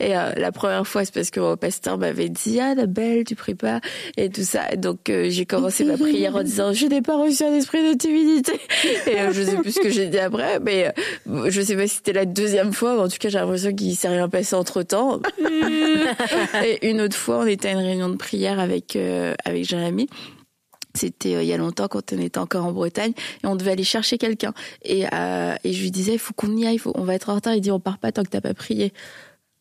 [0.00, 3.24] Et euh, la première fois, c'est parce que mon pasteur m'avait dit ah la belle,
[3.24, 3.80] tu pries pas
[4.16, 4.76] et tout ça.
[4.76, 8.52] Donc j'ai commencé ma prière en disant je n'ai pas reçu un esprit de timidité.
[9.06, 10.92] Et je sais plus ce que j'ai dit après, mais
[11.26, 12.94] je sais pas si c'était la deuxième fois.
[12.94, 15.20] Mais en tout cas, j'ai l'impression qu'il s'est rien passé entre temps.
[16.64, 20.08] et une autre fois, on était à une réunion de prière avec euh, avec Jérémy.
[20.94, 23.12] C'était euh, il y a longtemps quand on était encore en Bretagne
[23.44, 26.56] et on devait aller chercher quelqu'un et, euh, et je lui disais il faut qu'on
[26.56, 27.54] y aille, faut, on va être en retard.
[27.54, 28.92] Il dit on part pas tant que t'as pas prié.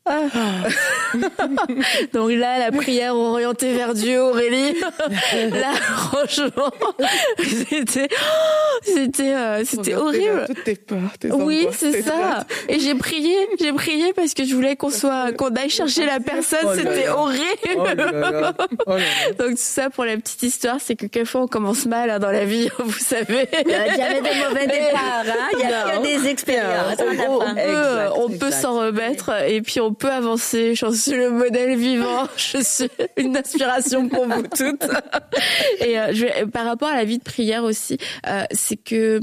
[0.07, 0.21] Ah.
[2.13, 4.73] Donc là, la prière orientée vers Dieu, Aurélie.
[5.33, 6.71] là, franchement,
[7.39, 8.07] c'était,
[8.83, 10.45] c'était, euh, c'était horrible.
[10.45, 12.45] Toutes tes peurs, tes oui, c'est ça.
[12.69, 16.19] Et j'ai prié, j'ai prié parce que je voulais qu'on soit, qu'on aille chercher la
[16.19, 16.59] personne.
[16.65, 17.43] Oh c'était horrible.
[18.85, 18.91] Oh
[19.39, 22.31] Donc tout ça pour la petite histoire, c'est que quelquefois on commence mal hein, dans
[22.31, 23.47] la vie, vous savez.
[23.65, 25.49] Il y avait des mauvais départs, hein.
[25.53, 26.97] il, y a, des expériences.
[26.99, 30.75] On, peut, on peut s'en remettre et puis on peut avancer.
[30.75, 32.27] Je suis le modèle vivant.
[32.37, 34.85] Je suis une inspiration pour vous toutes.
[35.85, 39.19] Et euh, par rapport à la vie de prière aussi, euh, c'est que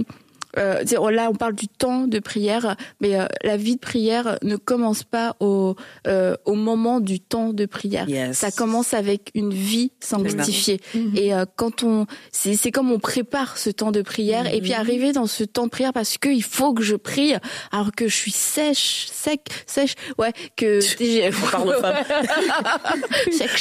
[0.58, 4.56] euh, là, on parle du temps de prière, mais euh, la vie de prière ne
[4.56, 8.06] commence pas au, euh, au moment du temps de prière.
[8.32, 10.80] Ça commence avec une vie sanctifiée.
[10.94, 11.12] Mhm.
[11.16, 14.80] Et euh, quand on, c'est comme on prépare ce temps de prière, et puis mhm.
[14.80, 17.34] arriver dans ce temps de prière parce qu'il faut que je prie,
[17.70, 20.80] alors que je suis sèche, sec, sèche, ouais, que
[21.56, 21.96] on parle.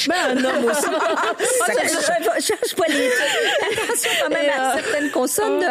[0.08, 0.88] Ben, un homme aussi.
[2.75, 3.10] Pas les.
[3.71, 5.60] Attention quand même à certaines consonnes.
[5.60, 5.65] De...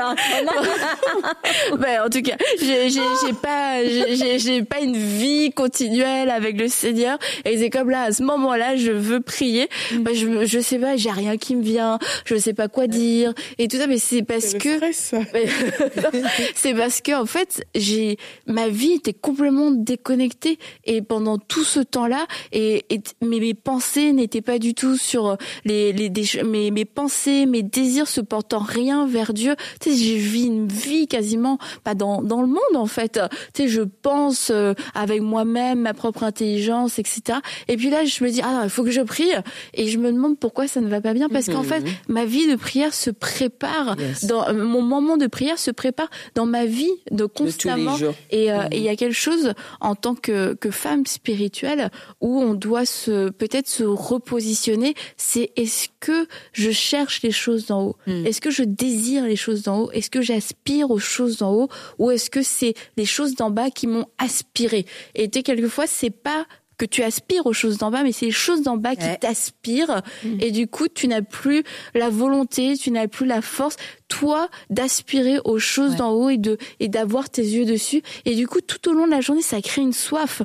[1.78, 7.18] ben, en tout cas, j'ai pas, j'ai pas une vie continuelle avec le Seigneur.
[7.44, 9.68] Et c'est comme là, à ce moment-là, je veux prier.
[9.92, 11.98] Ben, je, je sais pas, j'ai rien qui me vient.
[12.24, 13.86] Je sais pas quoi dire et tout ça.
[13.86, 14.80] Mais c'est parce que,
[16.54, 21.80] c'est parce que en fait, j'ai ma vie était complètement déconnectée et pendant tout ce
[21.80, 26.10] temps-là, et, et mes, mes pensées n'étaient pas du tout sur les, les
[26.44, 29.54] mes, mes pensées, mes désirs se portant rien vers Dieu.
[29.80, 33.20] Tu sais, j'ai vu une vie quasiment pas dans, dans le monde en fait.
[33.54, 37.38] Tu sais, je pense euh, avec moi-même, ma propre intelligence, etc.
[37.68, 39.30] Et puis là, je me dis ah il faut que je prie
[39.74, 41.90] et je me demande pourquoi ça ne va pas bien parce qu'en fait mhm.
[42.08, 46.64] ma vie de prière se prépare dans mon moment de prière se prépare dans ma
[46.64, 47.96] vie de constamment
[48.30, 52.54] et euh, il y a quelque chose en tant que que femme spirituelle où on
[52.54, 54.94] doit se peut-être se repositionner.
[55.16, 57.96] C'est est-ce que je cherche les choses d'en haut?
[58.06, 58.26] Hmm.
[58.26, 59.90] Est-ce que je désire les choses d'en haut?
[59.92, 63.70] Est-ce que j'aspire aux choses d'en haut ou est-ce que c'est les choses d'en bas
[63.70, 64.86] qui m'ont aspiré?
[65.14, 66.46] Et quelquefois, c'est pas
[66.80, 70.00] que tu aspires aux choses d'en bas, mais c'est les choses d'en bas qui t'aspirent.
[70.24, 70.40] Mm.
[70.40, 71.62] Et du coup, tu n'as plus
[71.94, 73.76] la volonté, tu n'as plus la force,
[74.08, 78.02] toi, d'aspirer aux choses d'en haut et de et d'avoir tes yeux dessus.
[78.24, 80.42] Et du coup, tout au long de la journée, ça crée une soif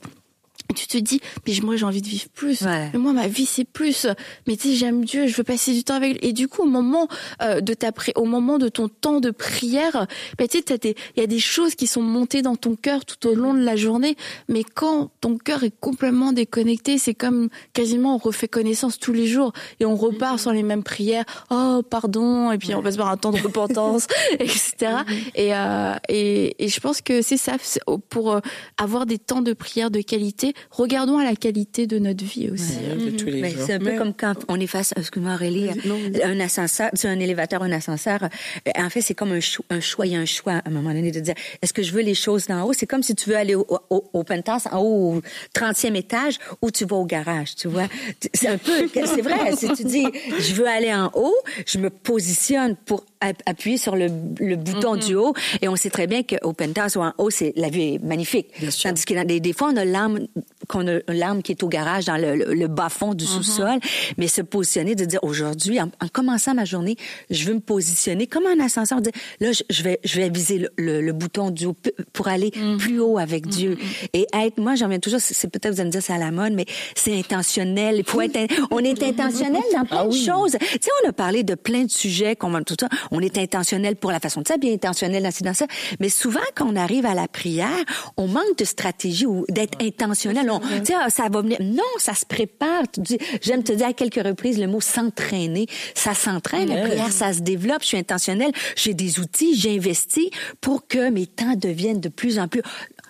[0.75, 2.61] tu te dis mais moi j'ai envie de vivre plus.
[2.61, 4.07] Mais moi ma vie c'est plus.
[4.47, 6.29] Mais tu sais j'aime Dieu je veux passer du temps avec lui.
[6.29, 7.07] Et du coup au moment
[7.41, 10.07] euh, de ta au moment de ton temps de prière
[10.37, 13.27] bah, tu sais il y a des choses qui sont montées dans ton cœur tout
[13.27, 14.15] au long de la journée.
[14.49, 19.27] Mais quand ton cœur est complètement déconnecté c'est comme quasiment on refait connaissance tous les
[19.27, 21.25] jours et on repart sur les mêmes prières.
[21.49, 22.51] Oh pardon.
[22.51, 24.07] Et puis on va se voir un temps de repentance
[24.39, 25.03] etc
[25.35, 27.53] et, euh, et et je pense que c'est ça.
[28.09, 28.39] Pour euh,
[28.77, 32.73] avoir des temps de prière de qualité regardons à la qualité de notre vie aussi.
[33.65, 35.69] c'est un peu comme quand on est face, excuse-moi Aurélie,
[36.23, 38.23] un ascenseur, un élévateur, un ascenseur.
[38.23, 40.61] Euh, en fait, c'est comme un, choix, un choix, il y a un choix à
[40.65, 42.73] un moment donné de dire, est-ce que je veux les choses d'en haut?
[42.73, 45.21] C'est comme si tu veux aller au, au, au penthouse, en haut, au
[45.53, 47.87] 30e étage, ou tu vas au garage, tu vois?
[48.33, 50.07] C'est un peu, c'est vrai, si tu dis,
[50.39, 53.05] je veux aller en haut, je me positionne pour
[53.45, 54.07] appuyer sur le,
[54.39, 55.07] le bouton mm-hmm.
[55.07, 57.81] du haut, et on sait très bien qu'au penthouse ou en haut, c'est, la vue
[57.81, 58.47] est magnifique.
[58.81, 60.27] Tandis que des, des fois, on a l'âme
[60.67, 63.29] qu'on a l'arme qui est au garage dans le, le, bas-fond du mhm.
[63.29, 63.79] sous-sol,
[64.17, 66.95] mais se positionner, de dire aujourd'hui, en, commençant ma journée,
[67.29, 71.01] je veux me positionner comme un ascenseur, dire là, je, vais, je vais viser le,
[71.01, 71.75] le, bouton du haut
[72.13, 72.77] pour aller mhm.
[72.77, 73.71] plus haut avec Dieu.
[73.71, 76.17] Mhm, Et être, moi, j'en viens toujours, c'est peut-être vous allez me dire c'est à
[76.17, 77.97] la mode, mais c'est intentionnel.
[77.99, 78.39] Il faut être,
[78.71, 80.57] on est intentionnel dans plein ah de choses.
[80.59, 82.87] Tu sais, on a parlé de plein de sujets, comme tout ça.
[83.11, 85.65] On est intentionnel pour la façon de ça, bien intentionnel dans, dans ça.
[85.99, 87.83] Mais souvent, quand on arrive à la prière,
[88.17, 91.57] on manque de stratégie ou d'être intentionnel tu sais, ah, ça va venir.
[91.61, 92.83] Non, ça se prépare.
[93.41, 95.67] J'aime te dire à quelques reprises le mot s'entraîner.
[95.93, 96.69] Ça s'entraîne.
[96.69, 97.81] La prière, ça se développe.
[97.81, 98.51] Je suis intentionnelle.
[98.75, 99.55] J'ai des outils.
[99.55, 100.29] J'investis
[100.61, 102.61] pour que mes temps deviennent de plus en plus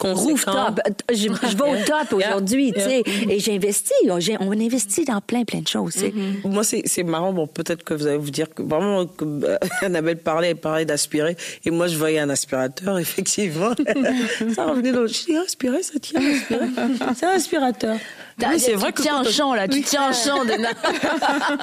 [0.01, 0.79] rooftop.
[1.09, 3.93] Je, je vais au top aujourd'hui, tu sais, et j'investis.
[4.39, 5.95] On investit dans plein, plein de choses.
[5.95, 6.47] Mm-hmm.
[6.47, 7.33] Moi, c'est marrant.
[7.33, 10.85] Bon, peut-être que vous allez vous dire que vraiment, que, euh, Annabelle parlait, elle parlait
[10.85, 13.71] d'aspirer, et moi, je voyais un aspirateur, effectivement.
[14.53, 15.07] ça revenait dans le.
[15.07, 16.67] Je aspirer, ça tient, aspirer.
[17.15, 17.97] C'est un aspirateur.
[18.39, 20.69] Oui, c'est vrai tu tiens un champ là, tu tiens un champ, Dana.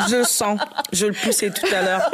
[0.09, 0.59] je sens,
[0.93, 2.11] je le poussais tout à l'heure.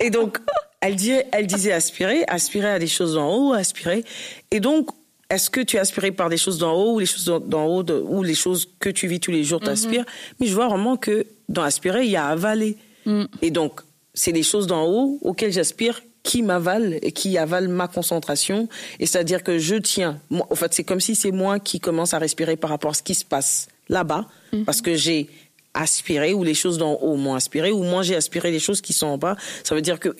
[0.00, 0.38] Et donc,
[0.80, 4.04] elle disait, elle disait aspirer, aspirer à des choses en haut, aspirer.
[4.50, 4.88] Et donc,
[5.32, 7.84] est-ce que tu es aspiré par des choses d'en haut ou les choses d'en haut
[7.90, 10.36] ou les choses que tu vis tous les jours t'aspirent mhm.
[10.40, 12.76] Mais je vois vraiment que dans aspirer, il y a avaler.
[13.06, 13.24] Mm.
[13.40, 13.80] Et donc,
[14.14, 18.68] c'est des choses d'en haut auxquelles j'aspire qui m'avalent et qui avalent ma concentration.
[19.00, 20.20] Et c'est-à-dire que je tiens.
[20.30, 23.02] en fait, c'est comme si c'est moi qui commence à respirer par rapport à ce
[23.02, 24.64] qui se passe là-bas, mhm.
[24.64, 25.28] parce que j'ai
[25.74, 28.92] aspiré ou les choses d'en haut m'ont aspiré ou moi j'ai aspiré les choses qui
[28.92, 29.36] sont en bas.
[29.64, 30.10] Ça veut dire que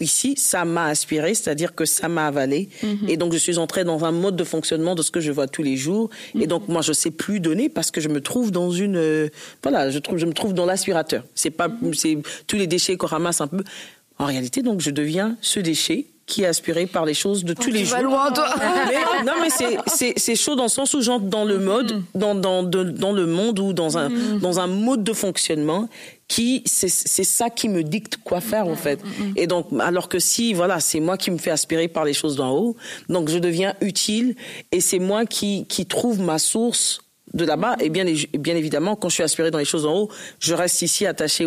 [0.00, 3.08] ici ça m'a aspiré, c'est-à-dire que ça m'a avalé mhm.
[3.08, 5.48] et donc je suis entrée dans un mode de fonctionnement de ce que je vois
[5.48, 8.50] tous les jours et donc moi je sais plus donner parce que je me trouve
[8.50, 9.28] dans une euh,
[9.62, 11.24] voilà je trouve je me trouve dans l'aspirateur.
[11.34, 11.94] C'est pas mhm.
[11.94, 13.64] c'est tous les déchets qu'on ramasse un peu.
[14.18, 17.70] En réalité donc je deviens ce déchet qui est aspiré par les choses de tous
[17.70, 17.98] les jours.
[17.98, 18.48] loin, toi.
[19.26, 19.48] non, mais
[20.16, 22.04] c'est chaud dans le sens où j'entre dans le mode, mm.
[22.14, 24.38] dans dans dans le monde ou dans un mm.
[24.40, 25.88] dans un mode de fonctionnement
[26.28, 26.88] qui c'est
[27.24, 29.02] ça qui me dicte quoi faire en fait.
[29.04, 32.14] Mm, Et donc alors que si voilà c'est moi qui me fais aspirer par les
[32.14, 32.76] choses d'en haut,
[33.08, 34.36] donc je deviens utile
[34.70, 37.00] et c'est moi qui qui trouve ma source
[37.34, 37.76] de là-bas.
[37.80, 38.04] Et bien,
[38.38, 41.46] bien évidemment, quand je suis aspiré dans les choses en haut, je reste ici attaché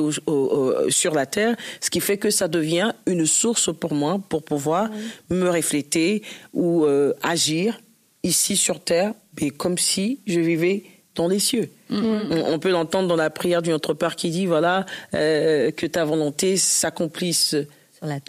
[0.90, 4.90] sur la terre, ce qui fait que ça devient une source pour moi pour pouvoir
[5.30, 7.80] me refléter ou euh, agir
[8.24, 10.84] ici sur terre, mais comme si je vivais
[11.16, 11.70] dans les cieux.
[11.92, 12.44] Mm-hmm.
[12.48, 16.06] On, peut l'entendre dans la prière du Notre Père qui dit voilà euh, que ta
[16.06, 17.56] volonté s'accomplisse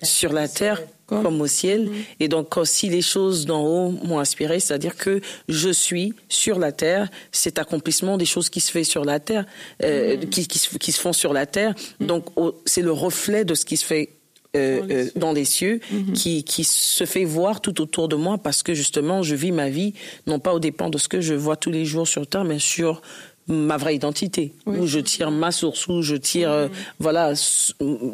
[0.02, 1.86] sur la terre comme au ciel.
[1.86, 2.04] Mm-hmm.
[2.20, 6.72] Et donc, si les choses d'en haut m'ont inspiré, c'est-à-dire que je suis sur la
[6.72, 9.44] terre, cet accomplissement des choses qui se fait sur la terre,
[9.82, 10.28] euh, mm-hmm.
[10.28, 11.72] qui, qui, se, font sur la terre.
[11.72, 12.06] Mm-hmm.
[12.06, 12.26] Donc,
[12.64, 14.10] c'est le reflet de ce qui se fait
[14.56, 18.62] euh, dans les cieux, euh, qui, qui se fait voir tout autour de moi parce
[18.62, 19.94] que justement, je vis ma vie,
[20.28, 22.60] non pas au dépend de ce que je vois tous les jours sur terre, mais
[22.60, 23.02] sur
[23.46, 27.35] ma vraie identité, où je tire ma source, où je tire, euh, voilà,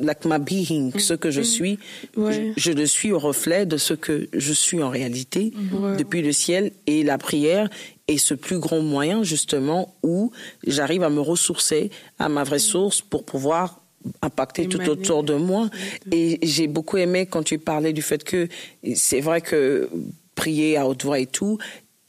[0.03, 1.79] like my being, ce que je suis.
[2.17, 5.53] Je, le suis au reflet de ce que je suis en réalité
[5.99, 7.69] depuis le ciel et la prière
[8.09, 10.33] est ce plus grand moyen justement où
[10.67, 13.81] j'arrive à me ressourcer à ma vraie source pour pouvoir
[14.23, 15.69] impacter tout autour de moi.
[16.11, 18.49] Et j'ai beaucoup aimé quand tu parlais du fait que
[18.95, 19.89] c'est vrai que
[20.35, 21.59] prier à haute voix et tout,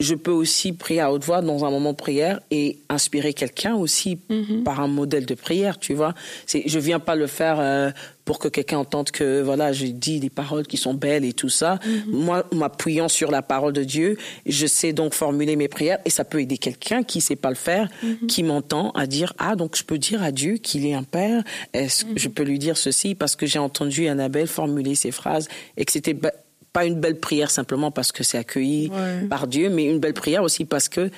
[0.02, 3.74] je peux aussi prier à haute voix dans un moment de prière et inspirer quelqu'un
[3.74, 4.64] aussi Mhm.
[4.64, 6.14] par un modèle de prière, tu vois.
[6.46, 7.90] C'est, je viens pas le faire euh,
[8.24, 11.48] pour que quelqu'un entende que voilà, j'ai dit des paroles qui sont belles et tout
[11.48, 11.78] ça.
[11.84, 12.02] Mhm.
[12.14, 16.24] Moi, m'appuyant sur la parole de Dieu, je sais donc formuler mes prières et ça
[16.24, 18.26] peut aider quelqu'un qui sait pas le faire, Mhm.
[18.28, 21.42] qui m'entend à dire ah donc je peux dire à Dieu qu'il est un père.
[21.72, 25.48] Est-ce que je peux lui dire ceci parce que j'ai entendu Annabelle formuler ces phrases
[25.76, 26.32] et que c'était ba-
[26.72, 29.26] pas une belle prière simplement parce que c'est accueilli Ouais.
[29.28, 31.10] par Dieu, mais une belle prière aussi parce que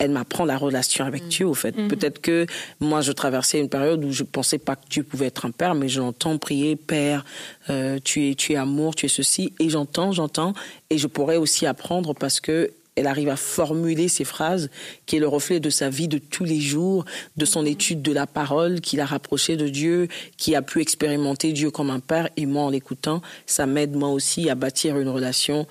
[0.00, 1.72] elle m'apprend la relation avec Dieu, au fait.
[1.72, 2.46] Peut-être que
[2.78, 5.74] moi, je traversais une période où je pensais pas que Dieu pouvait être un père,
[5.74, 7.24] mais j'entends prier, Père,
[7.68, 10.52] euh, tu es, tu es amour, tu es ceci, et j'entends, j'entends,
[10.90, 14.70] et je pourrais aussi apprendre parce que elle arrive à formuler ces phrases,
[15.06, 17.04] qui est le reflet de sa vie de tous les jours,
[17.36, 21.52] de son étude de la parole, qui l'a rapproché de Dieu, qui a pu expérimenter
[21.52, 22.28] Dieu comme un père.
[22.36, 25.66] Et moi, en l'écoutant, ça m'aide moi aussi à bâtir une relation.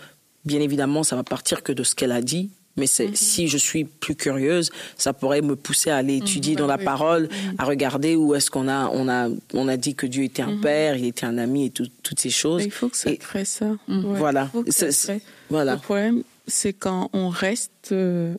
[0.45, 2.49] Bien évidemment, ça va partir que de ce qu'elle a dit.
[2.79, 6.67] Mais c'est, si je suis plus curieuse, ça pourrait me pousser à aller étudier dans
[6.67, 10.23] la parole, à regarder où est-ce qu'on a, on a, on a dit que Dieu
[10.25, 12.59] était un père, il était un ami et tout- toutes ces choses.
[12.61, 13.65] Mais il faut que ça crée ça.
[13.87, 14.51] Ouais, Voilà.
[14.69, 15.21] ça crée.
[15.49, 15.73] Voilà.
[15.73, 18.35] Le problème, c'est quand on reste euh,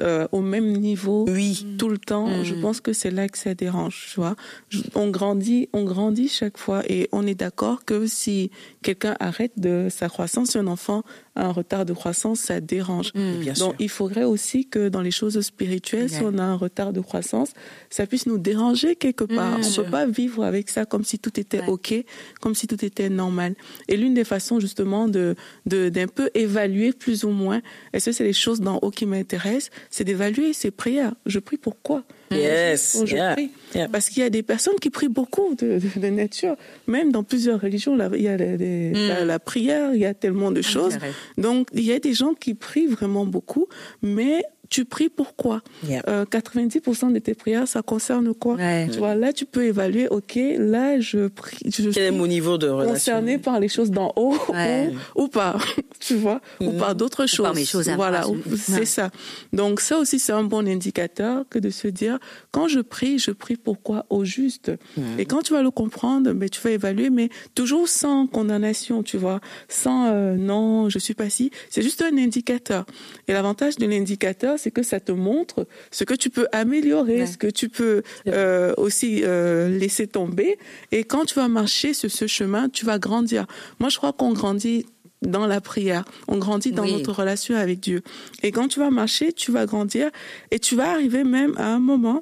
[0.00, 1.66] euh, au même niveau Oui.
[1.78, 2.26] tout le temps.
[2.28, 2.44] Mm.
[2.44, 4.08] Je pense que c'est là que ça dérange.
[4.12, 4.36] Tu vois,
[4.68, 8.50] Je- on grandit, on grandit chaque fois, et on est d'accord que si
[8.82, 11.02] quelqu'un arrête de sa croissance, si un enfant
[11.34, 13.12] a un retard de croissance, ça dérange.
[13.14, 13.74] Bien Donc, sûr.
[13.78, 17.50] il faudrait aussi que dans les choses spirituelles, si on a un retard de croissance,
[17.88, 19.56] ça puisse nous déranger quelque part.
[19.56, 21.68] on ne peut pas vivre avec ça comme si tout était Ouais.
[21.68, 21.94] OK,
[22.40, 23.54] comme si tout était normal.
[23.88, 27.60] Et l'une des façons, justement, de, de, d'un peu évaluer plus ou moins,
[27.92, 31.14] est-ce que c'est les choses d'en haut qui m'intéressent, c'est d'évaluer ses prières.
[31.26, 32.02] Je prie pourquoi?
[32.36, 33.02] Yes.
[33.06, 33.32] Je Yeah.
[33.34, 33.50] prie.
[33.74, 33.88] Yeah.
[33.88, 36.56] Parce qu'il y a des personnes qui prient beaucoup de, de, de nature.
[36.86, 40.06] Même dans plusieurs religions, là, il y a les- les- la, la prière, il y
[40.06, 40.96] a tellement de choses.
[40.96, 41.12] vrai.
[41.38, 43.66] Donc, il y a des gens qui prient vraiment beaucoup,
[44.02, 44.42] mais
[44.72, 46.02] tu pries pourquoi Yeah.
[46.08, 48.88] Euh, 90% de tes prières, ça concerne quoi Ouais.
[48.90, 52.56] Tu vois, là, tu peux évaluer, OK, là, je prie, je Quel est mon niveau
[52.56, 54.90] de relation concerné par les choses d'en haut Ouais.
[55.16, 55.56] ou, ou pas,
[56.00, 57.44] tu vois, ou par d'autres choses.
[57.46, 58.24] par mes choses à Voilà,
[58.56, 58.84] c'est Ouais.
[58.86, 59.10] ça.
[59.52, 62.18] Donc ça aussi, c'est un bon indicateur que de se dire,
[62.50, 64.70] quand je prie, je prie pourquoi au juste?
[65.18, 69.16] Et quand tu vas le comprendre, ben, tu vas évaluer, mais toujours sans condamnation, tu
[69.18, 71.50] vois, sans euh, non, je suis pas si.
[71.70, 72.86] C'est juste un indicateur.
[73.28, 77.26] Et l'avantage de l'indicateur, c'est que ça te montre ce que tu peux améliorer, Ouais.
[77.26, 80.58] ce que tu peux euh, aussi euh, laisser tomber.
[80.92, 83.46] Et quand tu vas marcher sur ce chemin, tu vas grandir.
[83.80, 84.86] Moi, je crois qu'on grandit
[85.22, 86.92] dans la prière, on grandit dans Oui.
[86.94, 88.02] notre relation avec Dieu.
[88.42, 90.10] Et quand tu vas marcher, tu vas grandir
[90.50, 92.20] et tu vas arriver même à un moment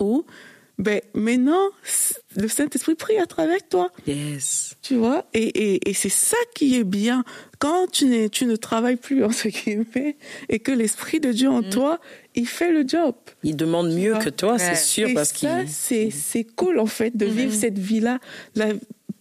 [0.00, 0.24] où,
[0.78, 1.68] ben, maintenant,
[2.36, 3.90] le Saint-Esprit prie à travers toi.
[4.06, 4.76] Yes.
[4.80, 7.24] Tu vois, et, et, et c'est ça qui est bien.
[7.58, 10.16] Quand tu, n'es, tu ne travailles plus, en ce guillemets,
[10.48, 11.98] et que l'Esprit de Dieu en toi,
[12.34, 13.14] il fait le job.
[13.42, 14.58] Il demande mieux que toi, Ouais.
[14.58, 15.48] c'est sûr, et parce qu'il.
[15.48, 18.18] ça, c'est, c'est cool, en fait, de vivre cette vie-là.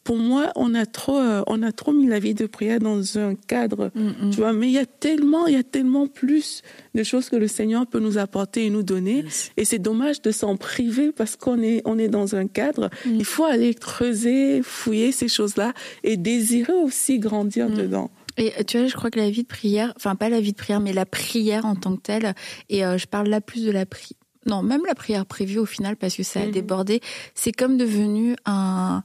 [0.07, 3.17] Pour moi, on a trop, euh, on a trop mis la vie de prière dans
[3.17, 3.91] un cadre,
[4.31, 4.53] tu vois.
[4.53, 6.61] Mais il y a tellement, il y a tellement plus
[6.95, 9.23] de choses que le Seigneur peut nous apporter et nous donner.
[9.23, 9.51] Yes.
[9.57, 12.89] Et c'est dommage de s'en priver parce qu'on est, on est dans un cadre.
[13.05, 15.73] Il faut aller creuser, fouiller ces choses-là
[16.05, 18.09] et désirer aussi grandir dedans.
[18.37, 20.57] Et tu vois, je crois que la vie de prière, enfin pas la vie de
[20.57, 22.33] prière, mais la prière en tant que telle,
[22.69, 25.65] et euh, je parle là plus de la prière, non, même la prière prévue au
[25.65, 26.51] final, parce que ça a Mhm.
[26.51, 27.01] débordé,
[27.35, 29.03] c'est comme devenu un,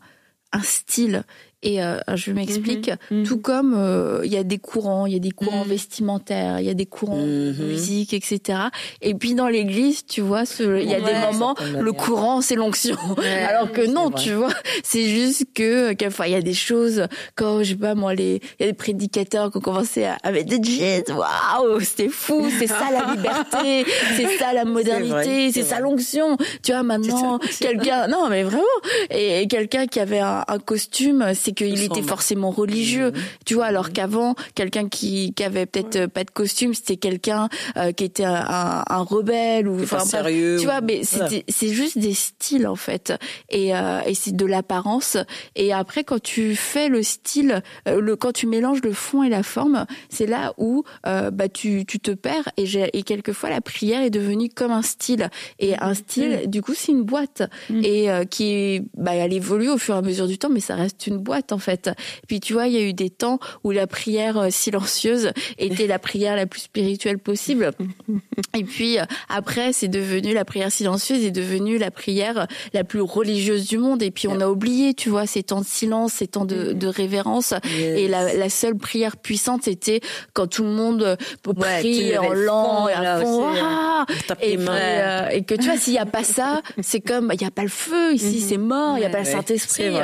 [0.52, 1.24] un style.
[1.64, 3.22] Et euh, je m'explique, Mhm.
[3.24, 5.70] tout comme euh, il y a des courants, il y a des courants Mhm.
[5.70, 7.66] vestimentaires, il y a des courants de Mhm.
[7.68, 8.58] musique, etc.
[9.00, 12.56] Et puis dans l'église, tu vois, il y a Ouais, des moments, le courant, c'est
[12.56, 12.96] l'onction.
[13.48, 14.20] Alors que non, vrai.
[14.22, 14.52] tu vois,
[14.82, 17.06] c'est juste que quelquefois il y a des choses
[17.36, 20.16] quand je sais pas moi les il y a des prédicateurs qui ont commencé à,
[20.22, 23.84] à mettre des jeans, waouh, c'était fou, c'est ça la liberté,
[24.16, 26.36] c'est ça la modernité, c'est ça l'onction.
[26.62, 28.62] Tu vois maintenant quelqu'un non mais vraiment
[29.10, 33.20] et, et quelqu'un qui avait un, un costume, c'est qu'il Je était forcément religieux, Mhm.
[33.44, 37.92] tu vois alors qu'avant quelqu'un qui qui avait peut-être pas de costume, c'était quelqu'un euh,
[37.92, 41.28] qui était un, un, un rebelle ou sérieux tu ou- vois mais Voilà.
[41.48, 43.12] c'est juste des styles en fait.
[43.50, 45.16] Et, euh, et c'est de l'apparence.
[45.56, 49.28] Et après quand tu fais le style euh, le quand tu mélanges le fond et
[49.28, 52.48] la forme c'est là où euh, bah tu tu te perds.
[52.56, 55.28] Et quelquefois la prière est devenue comme un style.
[55.58, 57.42] Et un style du coup c'est une boîte.
[57.82, 60.74] Et euh, qui bah elle évolue au fur et à mesure du temps mais ça
[60.76, 61.88] reste une boîte en fait.
[61.88, 65.32] Et puis tu vois, il y a eu des temps où la prière euh, silencieuse
[65.58, 67.72] était la prière la plus spirituelle possible.
[68.54, 73.00] Et puis euh, après, c'est devenu la prière silencieuse est devenue la prière la plus
[73.00, 74.02] religieuse du monde.
[74.02, 76.86] Et puis on a oublié, tu vois, ces temps de silence, ces temps de, de
[76.86, 77.54] révérence.
[77.74, 80.00] Et la, la, seule prière puissante, c'était
[80.34, 81.16] quand tout le monde
[81.54, 83.46] prie en lent et à fond.
[83.60, 84.06] Ah
[84.40, 87.46] et, euh, et, que tu vois, s'il n'y a pas ça, c'est comme il n'y
[87.46, 88.48] a pas le feu ici, mhm.
[88.48, 89.94] c'est mort, il n'y a pas le Saint Esprit.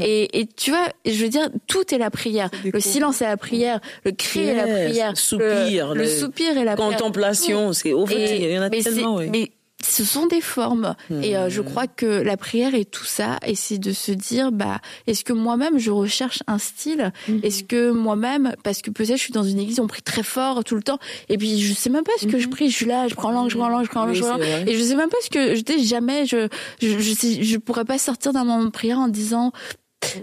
[0.00, 2.50] Et, et, tu vois, je veux dire, tout est la prière.
[2.72, 6.76] Le silence est la prière, le cri est la prière, soupir, le, soupir est la
[6.76, 7.72] contemplation.
[7.72, 9.18] C'est au fait, il y en a tellement.
[9.30, 11.64] Mais ce sont des formes et euh, je hmm.
[11.64, 15.32] crois que la prière est tout ça et c'est de se dire bah est-ce que
[15.32, 17.12] moi-même je recherche un style?
[17.28, 17.38] Hmm.
[17.42, 20.64] est-ce que moi-même parce que peut-être je suis dans une église on prie très fort
[20.64, 22.50] tout le temps et puis je sais même pas ce que je hmm.
[22.50, 24.38] prie je suis là je prends langue je prends langue je prends langue, je prends
[24.38, 26.48] langue et je sais même pas ce que je dis jamais je
[26.80, 29.52] je je pourrais pas sortir d'un moment de prière en disant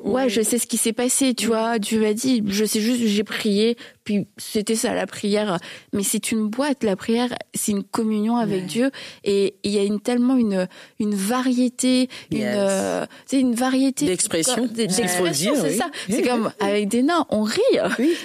[0.03, 1.79] ouais, je sais ce qui s'est passé, tu vois.
[1.79, 5.59] Dieu m'a dit, je sais juste, j'ai prié, puis c'était ça la prière.
[5.93, 8.91] Mais c'est une boîte, la prière, c'est une communion avec Dieu,
[9.23, 10.67] et il y a une tellement une
[10.99, 14.67] une variété, une euh, c'est une variété d'expression.
[14.67, 15.87] D'expression, c'est ça.
[16.09, 17.61] C'est comme avec des nains, on rit.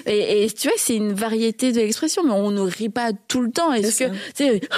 [0.07, 3.41] Et, et, tu vois, c'est une variété de l'expression, mais on ne rit pas tout
[3.41, 3.73] le temps.
[3.73, 4.69] Est-ce que, tu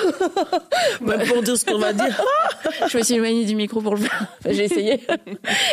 [1.05, 2.23] Même pour dire ce qu'on va dire.
[2.89, 4.27] je me suis éloignée du micro pour le faire.
[4.51, 5.01] j'ai essayé.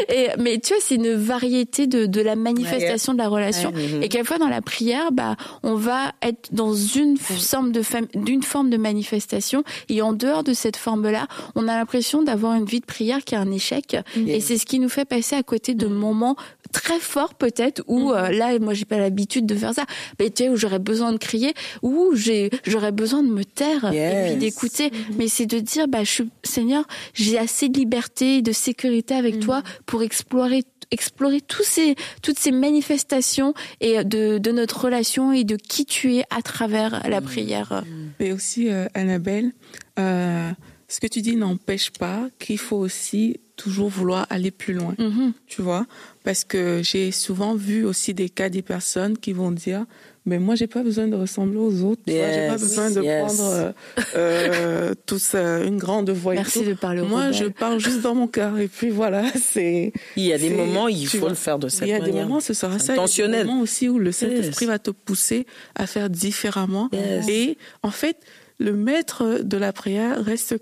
[0.10, 3.74] et mais tu vois, c'est une variété de, de la manifestation de la relation.
[4.02, 7.82] Et quelquefois dans la prière, bah, on va être dans une forme de
[8.14, 9.64] d'une forme de manifestation.
[9.90, 13.34] Et en dehors de cette forme-là, on a l'impression d'avoir une vie de prière qui
[13.34, 13.98] est un échec.
[14.16, 16.36] Et c'est ce qui nous fait passer à côté de moments
[16.72, 19.86] très forts peut-être où euh, là, moi, j'ai pas l'habitude de faire ça.
[20.20, 23.92] Mais tu sais, où j'aurais besoin de crier, où j'ai j'aurais besoin de me taire
[23.94, 24.92] et puis d'écouter.
[25.18, 29.64] Mais c'est de dire, bah, je, Seigneur, j'ai assez de liberté, de sécurité avec toi
[29.86, 35.56] pour explorer explorer tous ces, toutes ces manifestations et de, de, notre relation et de
[35.56, 37.84] qui tu es à travers la prière.
[38.20, 39.52] Mais aussi, euh, Annabelle,
[40.00, 40.52] euh,
[40.88, 45.34] ce que tu dis n'empêche pas qu'il faut aussi toujours vouloir aller plus loin, mm-hmm.
[45.48, 45.88] tu vois,
[46.24, 49.86] parce que j'ai souvent vu aussi des cas des personnes qui vont dire
[50.28, 53.02] mais moi j'ai pas besoin de ressembler aux autres Je n'ai j'ai pas besoin de
[53.02, 53.72] prendre euh,
[54.16, 58.28] euh tous euh, une grande voix merci de parler moi je parle juste dans mon
[58.28, 61.70] cœur et puis voilà c'est il y a des moments il faut le faire de
[61.70, 62.94] cette manière il y a des moments ce sera ça.
[62.94, 63.32] Intentionnel.
[63.32, 66.10] il y a des moments aussi où le Saint Esprit va te pousser à faire
[66.10, 66.90] différemment.
[67.30, 68.18] Et en fait
[68.60, 70.58] le maître de la prière reste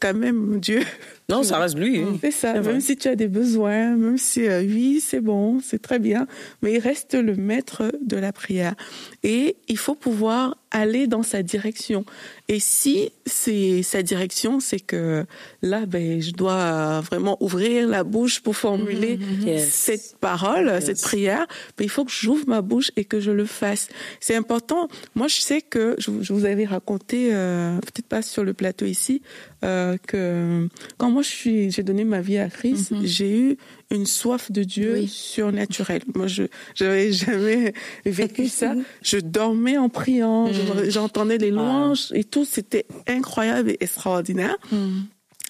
[0.00, 0.82] quand même Dieu
[1.30, 2.02] non, ça reste lui.
[2.22, 2.54] C'est ça.
[2.54, 6.26] Même si tu as des besoins, même si euh, oui, c'est bon, c'est très bien,
[6.62, 8.74] mais il reste le maître de la prière.
[9.22, 12.04] Et il faut pouvoir aller dans sa direction.
[12.48, 15.26] Et si c'est sa direction, c'est que
[15.62, 19.68] là, ben, je dois vraiment ouvrir la bouche pour formuler mm-hmm, mm-hmm.
[19.68, 21.46] cette parole, cette prière.
[21.76, 23.88] Ben, il faut que j'ouvre ma bouche et que je le fasse.
[24.20, 24.88] C'est important.
[25.14, 29.22] Moi, je sais que je, vous avais raconté, euh, peut-être pas sur le plateau ici,
[29.64, 33.06] euh, que quand moi je suis, j'ai donné ma vie à Christ, mm-hmm.
[33.06, 33.56] j'ai eu
[33.90, 36.02] une soif de Dieu surnaturelle.
[36.14, 36.44] Moi, je
[36.80, 37.72] n'avais jamais
[38.04, 38.74] vécu ça.
[39.02, 40.90] Je dormais en priant, mm.
[40.90, 42.44] j'entendais les louanges et tout.
[42.44, 44.56] C'était incroyable et extraordinaire.
[44.70, 45.00] Mm.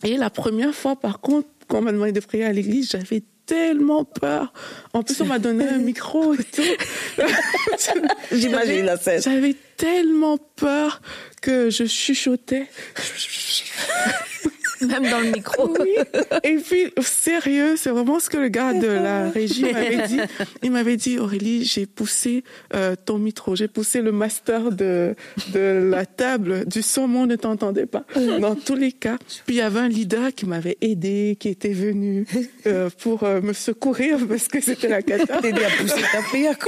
[0.05, 3.23] Et la première fois, par contre, quand on m'a demandé de prier à l'église, j'avais
[3.49, 4.53] tellement peur.
[4.93, 6.63] En plus, on m'a donné un micro et tout.
[8.33, 9.23] J'imagine la scène.
[9.23, 11.01] J'avais tellement peur
[11.43, 12.69] que je chuchotais.
[14.81, 15.69] Même dans le micro.
[15.79, 15.97] Oui.
[16.43, 20.21] Et puis, sérieux, c'est vraiment ce que le gars de la régie m'avait dit.
[20.63, 22.43] Il m'avait dit, Aurélie, j'ai poussé
[22.75, 25.15] euh, ton micro, j'ai poussé le master de,
[25.53, 28.05] de la table du son, on ne t'entendait pas.
[28.41, 29.19] Dans tous les cas.
[29.47, 32.27] Puis il y avait un leader qui m'avait aidé, qui était venu
[32.67, 35.41] euh, pour euh, me secourir parce que c'était la cata.
[35.41, 36.59] T'aider à pousser ta prière,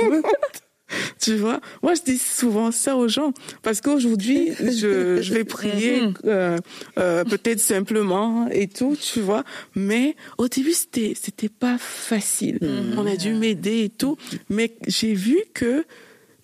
[1.20, 3.32] tu vois, moi je dis souvent ça aux gens
[3.62, 6.14] parce qu'aujourd'hui je, je vais prier mhm.
[6.26, 6.58] euh,
[6.98, 9.44] euh, peut-être simplement et tout, tu vois.
[9.74, 12.58] Mais au début c'était c'était pas facile.
[12.60, 12.98] Mhm.
[12.98, 14.16] On a dû m'aider et tout,
[14.48, 15.84] mais j'ai vu que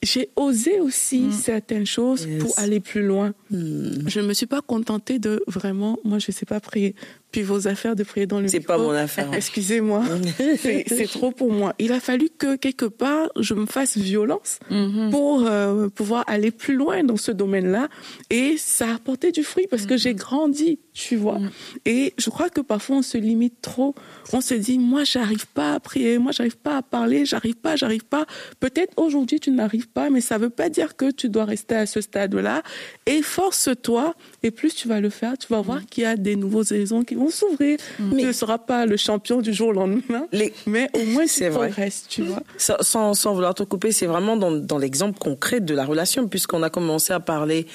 [0.03, 1.33] j'ai osé aussi mhm.
[1.33, 3.33] certaines choses pour aller plus loin.
[3.51, 6.95] Je ne me suis pas contentée de vraiment, moi je sais pas prier
[7.37, 9.29] puis vos affaires de prier dans le C'est pas mon affaire.
[9.35, 10.03] Excusez-moi.
[10.59, 11.75] c'est trop pour moi.
[11.79, 15.11] Il a fallu que quelque part je me fasse violence mhm.
[15.11, 17.89] pour euh, pouvoir aller plus loin dans ce domaine-là
[18.31, 20.19] et ça a apporté du fruit parce que j'ai mhm.
[20.19, 21.39] grandi, tu vois.
[21.39, 21.51] Mhm.
[21.85, 23.95] Et je crois que parfois on se limite trop.
[24.33, 27.77] On se dit moi j'arrive pas à prier, moi j'arrive pas à parler, j'arrive pas,
[27.77, 28.25] j'arrive pas.
[28.61, 31.85] Peut-être aujourd'hui tu n'arrives pas mais ça veut pas dire que tu dois rester à
[31.85, 32.63] ce stade-là.
[33.05, 36.35] Et force-toi et plus tu vas le faire, tu vas voir qu'il y a des
[36.35, 37.79] nouveaux horizons qui vont s'ouvrir.
[37.99, 40.27] Tu ne seras pas le champion du jour au lendemain,
[40.67, 41.71] mais au moins c'est vrai.
[42.09, 42.43] tu vois.
[42.57, 46.63] Sans, sans, vouloir te couper, c'est vraiment dans, dans l'exemple concret de la relation, puisqu'on
[46.63, 47.67] a commencé à parler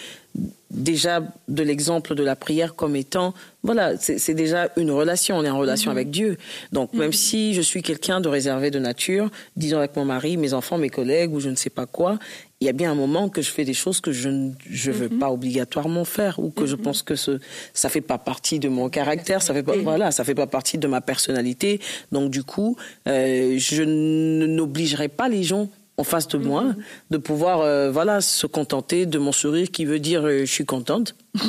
[0.71, 5.49] déjà de l'exemple de la prière comme étant, voilà, c'est déjà une relation, on est
[5.49, 5.97] en relation mhm.
[5.97, 6.37] avec Dieu.
[6.71, 7.13] Donc même mhm.
[7.13, 10.89] si je suis quelqu'un de réservé de nature, disons avec mon mari, mes enfants, mes
[10.89, 12.17] collègues ou je ne sais pas quoi,
[12.61, 14.91] il y a bien un moment que je fais des choses que je ne je
[14.91, 15.19] veux mhm.
[15.19, 17.39] pas obligatoirement faire ou que je pense que ce,
[17.73, 20.77] ça fait pas partie de mon caractère, ça fait pas, voilà, ça fait pas partie
[20.77, 21.81] de ma personnalité.
[22.11, 22.77] Donc du coup,
[23.07, 25.69] euh, je n'obligerai pas les gens
[26.01, 26.75] en face de moi, mhm.
[27.11, 30.65] de pouvoir euh, voilà se contenter de mon sourire qui veut dire euh, je suis
[30.65, 31.15] contente,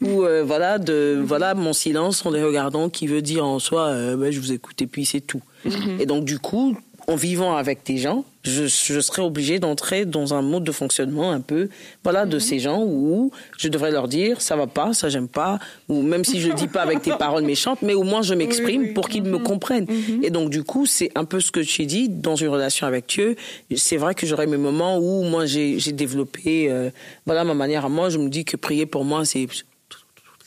[0.00, 3.92] ou euh, voilà de voilà mon silence en les regardant qui veut dire en soi
[4.16, 5.42] ben, je vous écoute et puis c'est tout.
[5.66, 6.00] Mhm.
[6.00, 6.74] Et donc du coup
[7.06, 11.30] en vivant avec des gens, je, je serais obligée d'entrer dans un mode de fonctionnement
[11.30, 11.68] un peu,
[12.04, 12.40] voilà, de mhm.
[12.40, 16.24] ces gens où je devrais leur dire ça va pas, ça j'aime pas, ou même
[16.24, 19.08] si je le dis pas avec des paroles méchantes, mais au moins je m'exprime pour
[19.08, 19.42] qu'ils me mhm.
[19.42, 19.86] comprennent.
[19.88, 20.24] Mhm.
[20.24, 23.08] Et donc du coup, c'est un peu ce que tu dis dans une relation avec
[23.08, 23.36] Dieu.
[23.74, 26.90] C'est vrai que j'aurais mes moments où moi j'ai développé, euh,
[27.26, 28.08] voilà, ma manière à moi.
[28.08, 29.46] Je me dis que prier pour moi c'est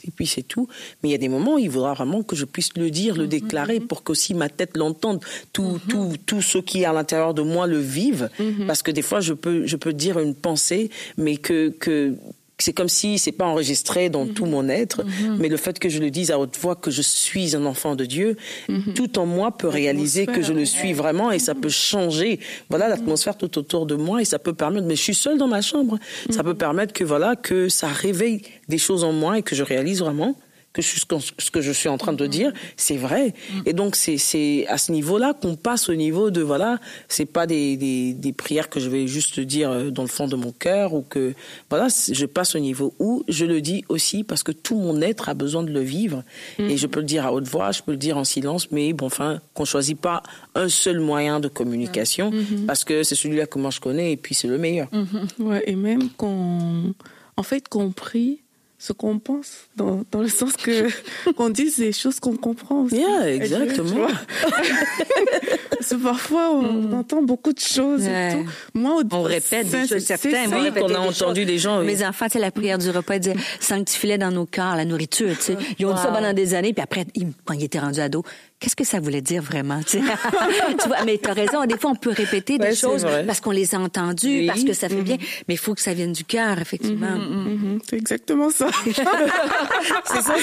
[0.09, 0.67] et puis c'est tout.
[1.01, 3.15] Mais il y a des moments où il faudra vraiment que je puisse le dire,
[3.15, 3.27] le mm-hmm.
[3.29, 5.89] déclarer, pour qu'aussi ma tête l'entende, tout, mm-hmm.
[5.89, 8.29] tout, tout ce qui est à l'intérieur de moi le vive,
[8.67, 12.15] parce que des fois je peux, je peux dire une pensée, mais que, que
[12.59, 15.37] c'est comme si c'est pas enregistré dans tout mon être, mhm.
[15.39, 17.95] mais le fait que je le dise à haute voix que je suis un enfant
[17.95, 18.37] de Dieu,
[18.67, 18.93] mhm.
[18.93, 22.39] tout en moi peut réaliser que je le suis vraiment et ça peut changer,
[22.69, 25.47] voilà, l'atmosphère tout autour de moi et ça peut permettre, mais je suis seule dans
[25.47, 25.97] ma chambre,
[26.29, 29.63] ça peut permettre que voilà, que ça réveille des choses en moi et que je
[29.63, 30.35] réalise vraiment
[30.73, 33.33] que ce que je suis en train de dire, c'est vrai.
[33.65, 37.75] Et donc c'est à ce niveau-là qu'on passe au niveau de voilà, c'est pas des,
[37.75, 40.93] des, des, prières que je vais juste dire euh, dans le fond de mon cœur
[40.93, 41.33] ou que
[41.69, 45.29] voilà, je passe au niveau où je le dis aussi parce que tout mon être
[45.29, 46.23] a besoin de le vivre
[46.59, 48.93] et je peux le dire à haute voix, je peux le dire en silence, mais
[48.93, 50.21] bon, enfin, qu'on choisit pas
[50.55, 52.65] un seul moyen de communication mm-hmm.
[52.65, 54.87] parce que c'est celui-là que moi je connais et puis c'est le meilleur.
[54.91, 55.43] Mm-hmm.
[55.43, 56.93] Ouais, et même qu'on,
[57.37, 58.41] en fait, qu'on prie
[58.81, 60.87] ce qu'on pense, dans, dans le sens que
[61.35, 62.95] qu'on dise des choses qu'on comprend aussi.
[62.95, 64.07] Yeah, exactement.
[65.69, 66.93] Parce que parfois, on mm.
[66.93, 68.49] entend beaucoup de choses et tout.
[68.73, 70.53] Moi, on répète des choses certaines.
[70.53, 71.83] Oui, qu'on a entendu des gens.
[71.83, 75.43] Mes enfants, c'est la prière du repas, dire sanctifie dans nos cœurs la nourriture, tu
[75.43, 75.57] sais.
[75.77, 77.05] Ils ont dit ça pendant des années, puis après,
[77.45, 78.23] quand ils étaient rendus ados,
[78.59, 79.99] qu'est-ce que ça voulait dire vraiment tu,
[80.87, 83.73] vois mais tu as raison des fois on peut répéter des choses parce qu'on les
[83.73, 85.43] a entendues parce que ça fait bien mm-hmm.
[85.47, 87.07] mais il faut que ça vienne du cœur effectivement.
[87.07, 87.79] Mm-hmm, mm-hmm.
[87.89, 88.67] c'est exactement ça.
[88.83, 90.35] C'est ça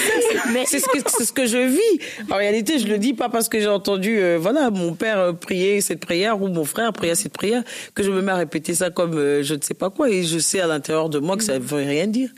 [0.65, 2.31] c'est ce que ce que je vis.
[2.31, 5.33] En réalité je le dis pas parce que j'ai entendu euh, voilà mon père euh,
[5.33, 7.63] prier cette prière ou mon frère prier cette prière
[7.93, 10.23] que je me mets à répéter ça comme euh, je ne sais pas quoi et
[10.23, 12.29] je sais à l'intérieur de moi que ça ne veut rien dire.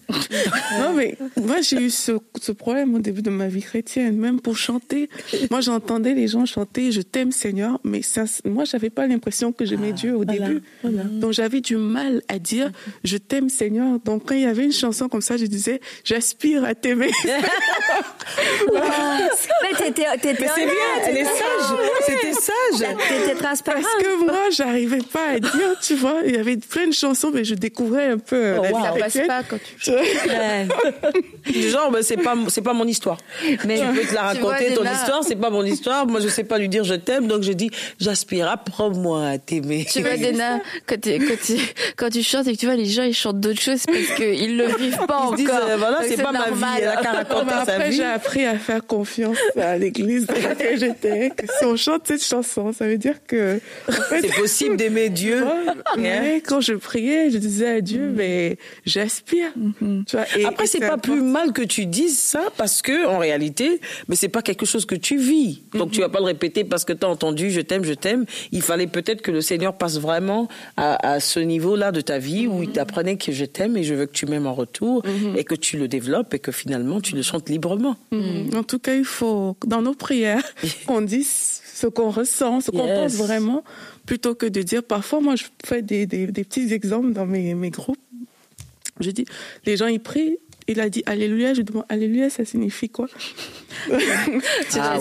[0.79, 4.41] Non mais moi j'ai eu ce, ce problème au début de ma vie chrétienne même
[4.41, 5.09] pour chanter.
[5.49, 9.65] Moi j'entendais les gens chanter Je t'aime Seigneur, mais ça, moi, j'avais pas l'impression que
[9.65, 10.61] j'aimais ah, Dieu au début.
[10.83, 12.71] Donc j'avais du mal à dire
[13.03, 13.99] Je t'aime Seigneur.
[13.99, 17.11] Donc quand il y avait une chanson comme ça, je disais J'aspire à t'aimer.
[19.63, 20.45] mais t'étais, c'est bien,
[21.05, 21.77] elle est sage.
[22.05, 22.97] C'était sage.
[23.07, 23.83] T'étais transparente.
[23.83, 27.31] Parce que moi, j'arrivais pas à dire, tu vois, il y avait plein de chansons,
[27.33, 28.55] mais je découvrais un peu.
[28.59, 29.91] Oh, Ça passe pas quand tu.
[31.69, 33.17] Genre, ben, c'est pas, c'est pas mon histoire.
[33.65, 36.07] Mais je peux te la raconter, ton histoire, c'est pas mon histoire.
[36.07, 39.85] Moi, je sais pas lui dire je t'aime, donc je dis j'aspire, apprends-moi à t'aimer.
[39.91, 41.57] Tu vois, Dena, quand, tu, quand, tu,
[41.95, 44.57] quand tu chantes et que tu vois les gens ils chantent d'autres choses parce qu'ils
[44.57, 45.35] le vivent pas encore.
[45.35, 47.95] Disent, euh, voilà, c'est pas ma vie, elle a qu'à raconter sa vie.
[47.95, 51.31] j'ai appris à faire confiance à l'église dans laquelle j'étais.
[51.59, 53.59] Si on chante cette chanson, ça veut dire que
[54.09, 55.45] c'est possible d'aimer Dieu.
[55.97, 59.51] mais quand je priais, je disais à Dieu, mais j'aspire.
[59.79, 63.17] Tu vois, et, Après, c'est pas plus mal que tu dises ça parce que en
[63.17, 65.48] réalité, mais c'est pas quelque chose que tu vis.
[65.73, 68.25] Donc tu vas pas le répéter parce que tu as entendu je t'aime, je t'aime.
[68.51, 70.47] Il fallait peut-être que le Seigneur passe vraiment
[70.77, 74.05] à, ce niveau-là de ta vie où il t'apprenait que je t'aime et je veux
[74.05, 75.37] que tu m'aimes en retour mhm.
[75.37, 77.95] et que tu le développes et que finalement tu le chantes librement.
[78.11, 78.51] Mhm.
[78.55, 80.43] En tout cas, il faut dans nos prières
[80.87, 83.63] qu'on dise ce qu'on ressent, ce qu'on pense vraiment,
[84.05, 87.69] plutôt que de dire parfois moi je fais des, des, petits exemples dans mes, mes
[87.69, 87.97] groupes.
[88.99, 89.25] Je dis
[89.65, 90.37] les gens ils prient
[90.69, 91.53] il a dit Alléluia.
[91.53, 93.07] Je demande Alléluia, ça signifie quoi?
[94.79, 94.97] ah,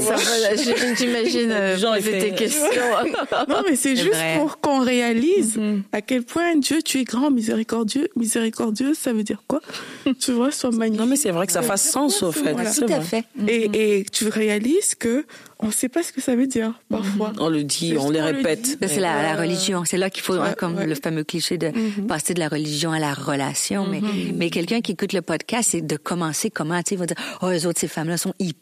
[0.97, 2.83] J'imagine euh, poser tes questions.
[3.49, 5.83] non, mais c'est juste pour qu'on réalise mm-hmm.
[5.93, 8.09] à quel point Dieu, tu es grand, miséricordieux.
[8.17, 9.61] Miséricordieux, ça veut dire quoi?
[10.21, 11.01] Tu vois, soit magnifique.
[11.01, 12.55] Non, mais c'est vrai que ça fasse sens, au fait.
[12.55, 13.25] Tout à fait.
[13.47, 15.25] Et, et tu réalises que
[15.61, 17.33] on ne sait pas ce que ça veut dire parfois.
[17.39, 18.79] On le dit, on les répète.
[18.81, 19.85] C'est la, la, religion.
[19.85, 22.07] C'est là qu'il faut, comme le fameux cliché de mm-hmm.
[22.07, 23.87] passer de la religion à la relation.
[23.87, 24.35] Mais, mm-hmm.
[24.37, 27.51] mais quelqu'un qui écoute le podcast, c'est de commencer comment, tu sais, va dire, oh,
[27.51, 28.58] les autres, ces femmes-là sont hyper,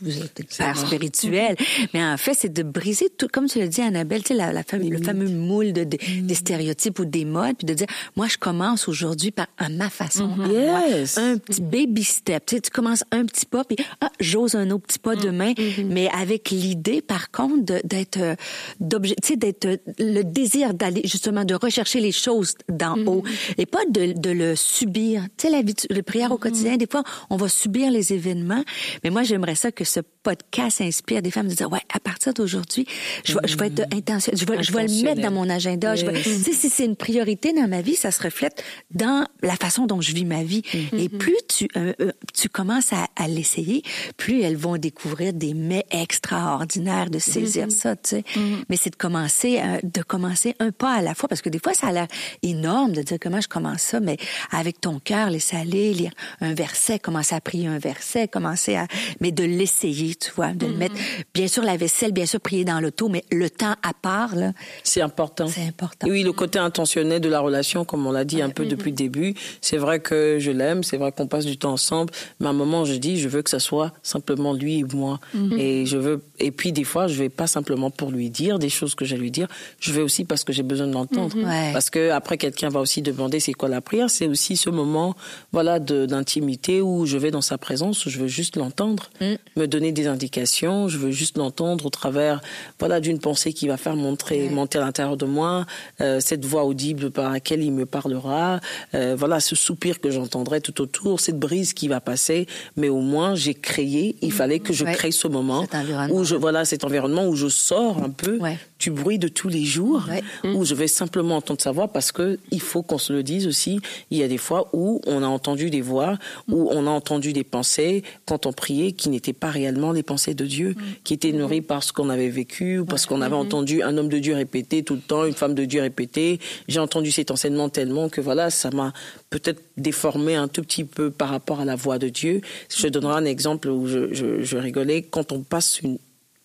[0.00, 1.56] vous êtes hyper spirituelles.
[1.94, 4.52] mais en fait, c'est de briser tout, comme tu l'as dit, Annabelle, tu sais, la,
[4.52, 8.38] la le fameux moule de, des stéréotypes ou des modes, puis de dire, moi, je
[8.38, 10.30] commence aujourd'hui par à ma façon.
[10.50, 11.18] Yes.
[11.18, 12.44] Un petit baby step.
[12.46, 15.52] Tu sais, tu commences un petit pas, puis ah, j'ose un autre petit pas demain,
[15.84, 18.34] mais avec l'idée, par contre, d'être, euh,
[18.80, 23.22] d'objectif, d'être euh, le désir d'aller justement de rechercher les choses d'en haut
[23.58, 25.22] et pas de, de le subir.
[25.36, 28.64] Tu sais, la vie, le prière au quotidien, des fois, on va subir les événements,
[29.04, 32.34] mais moi, j'aimerais ça que ce podcast inspire des femmes de dire, ouais, à partir
[32.34, 32.86] d'aujourd'hui,
[33.24, 35.94] je, vais, je vais être intentionnelle, je vais, je vais le mettre dans mon agenda.
[35.94, 39.26] Je vais, tu sais, si c'est une priorité dans ma vie, ça se reflète dans
[39.42, 40.62] la façon dont je vis ma vie.
[40.96, 41.92] Et plus tu, euh,
[42.34, 43.82] tu commences à, à l'essayer,
[44.16, 47.70] plus elles vont découvrir des mets extraordinaires, de saisir mm-hmm.
[47.70, 48.24] ça, tu sais.
[48.34, 48.64] Mm-hmm.
[48.68, 51.58] Mais c'est de commencer, euh, de commencer un pas à la fois, parce que des
[51.58, 52.06] fois, ça a l'air
[52.42, 54.16] énorme de dire comment je commence ça, mais
[54.50, 58.86] avec ton cœur, laisser aller, lire un verset, commencer à prier un verset, commencer à,
[59.20, 60.76] mais de l'essayer, tu vois, de le mm-hmm.
[60.76, 60.94] mettre,
[61.34, 64.52] bien sûr, la vaisselle, bien sûr, prier dans l'auto, mais le temps à part, là.
[64.82, 65.48] C'est important.
[65.48, 66.06] C'est important.
[66.08, 68.96] Oui, le côté intentionnel de la relation, comme on l'a dit un peu depuis le
[68.96, 72.50] début, c'est vrai que je l'aime, c'est vrai qu'on passe du temps ensemble, mais à
[72.50, 75.20] un moment, je dis, je veux que ça soit simplement lui et moi.
[75.34, 75.58] Mhm.
[75.58, 78.68] Et je veux, et puis des fois, je vais pas simplement pour lui dire des
[78.68, 79.48] choses que j'ai à lui dire,
[79.80, 81.36] je vais aussi parce que j'ai besoin de l'entendre.
[81.72, 84.10] Parce que après, quelqu'un va aussi demander c'est quoi la prière.
[84.10, 85.16] C'est aussi ce moment,
[85.52, 89.36] voilà, d'intimité où je vais dans sa présence, où je veux juste l'entendre, mhm.
[89.56, 92.40] me donner des indications, je veux juste l'entendre au travers,
[92.78, 95.66] voilà, d'une pensée qui va faire montrer, monter à l'intérieur de moi,
[96.00, 98.60] euh, cette voix audible par laquelle il me parlera,
[98.94, 102.46] euh, voilà, ce soupir que j'entendrai tout autour, cette brise qui va passer,
[102.76, 105.66] mais au moins j'ai créé, il fallait que je crée ce moment
[106.10, 108.38] où je voilà cet environnement où je sors un peu
[108.78, 110.04] du bruit de tous les jours,
[110.44, 113.46] où je vais simplement entendre sa voix parce que il faut qu'on se le dise
[113.46, 113.80] aussi.
[114.10, 117.32] Il y a des fois où on a entendu des voix, où on a entendu
[117.32, 120.82] des pensées quand on priait qui n'étaient pas réellement les pensées de Dieu, mm.
[121.04, 123.38] qui étaient nourries par ce qu'on avait vécu ou parce qu'on avait mm-hmm.
[123.38, 126.40] entendu un homme de Dieu répéter tout le temps, une femme de Dieu répéter.
[126.68, 128.92] J'ai entendu cet enseignement tellement que voilà, ça m'a
[129.30, 132.40] peut-être déformé un tout petit peu par rapport à la voix de Dieu.
[132.74, 135.02] Je donnerai un exemple où je, je, je rigolais.
[135.02, 135.98] Quand on passe une,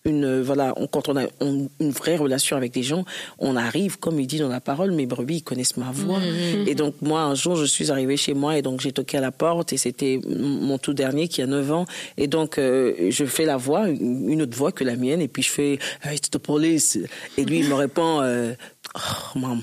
[0.05, 3.05] une voilà, quand on a une vraie relation avec des gens,
[3.39, 6.19] on arrive, comme il dit dans la parole, mes brebis ils connaissent ma voix.
[6.19, 6.67] Mmh.
[6.67, 9.21] Et donc moi un jour je suis arrivée chez moi et donc j'ai toqué à
[9.21, 11.85] la porte et c'était mon tout dernier qui a 9 ans
[12.17, 15.43] et donc euh, je fais la voix, une autre voix que la mienne et puis
[15.43, 16.97] je fais hey, it's the police
[17.37, 18.53] et lui il me répond euh,
[18.95, 19.61] oh, maman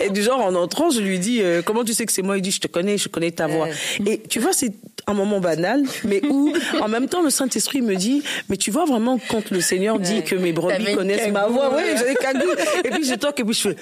[0.00, 2.36] et du genre, en entrant, je lui dis, euh, comment tu sais que c'est moi?
[2.36, 3.68] Il dit, je te connais, je connais ta voix.
[4.06, 4.72] Et tu vois, c'est
[5.06, 8.84] un moment banal, mais où, en même temps, le Saint-Esprit me dit, mais tu vois
[8.84, 12.48] vraiment quand le Seigneur dit que mes brebis connaissent ma voix, oui, j'avais cagou.
[12.84, 13.76] Et puis je toque et puis je fais,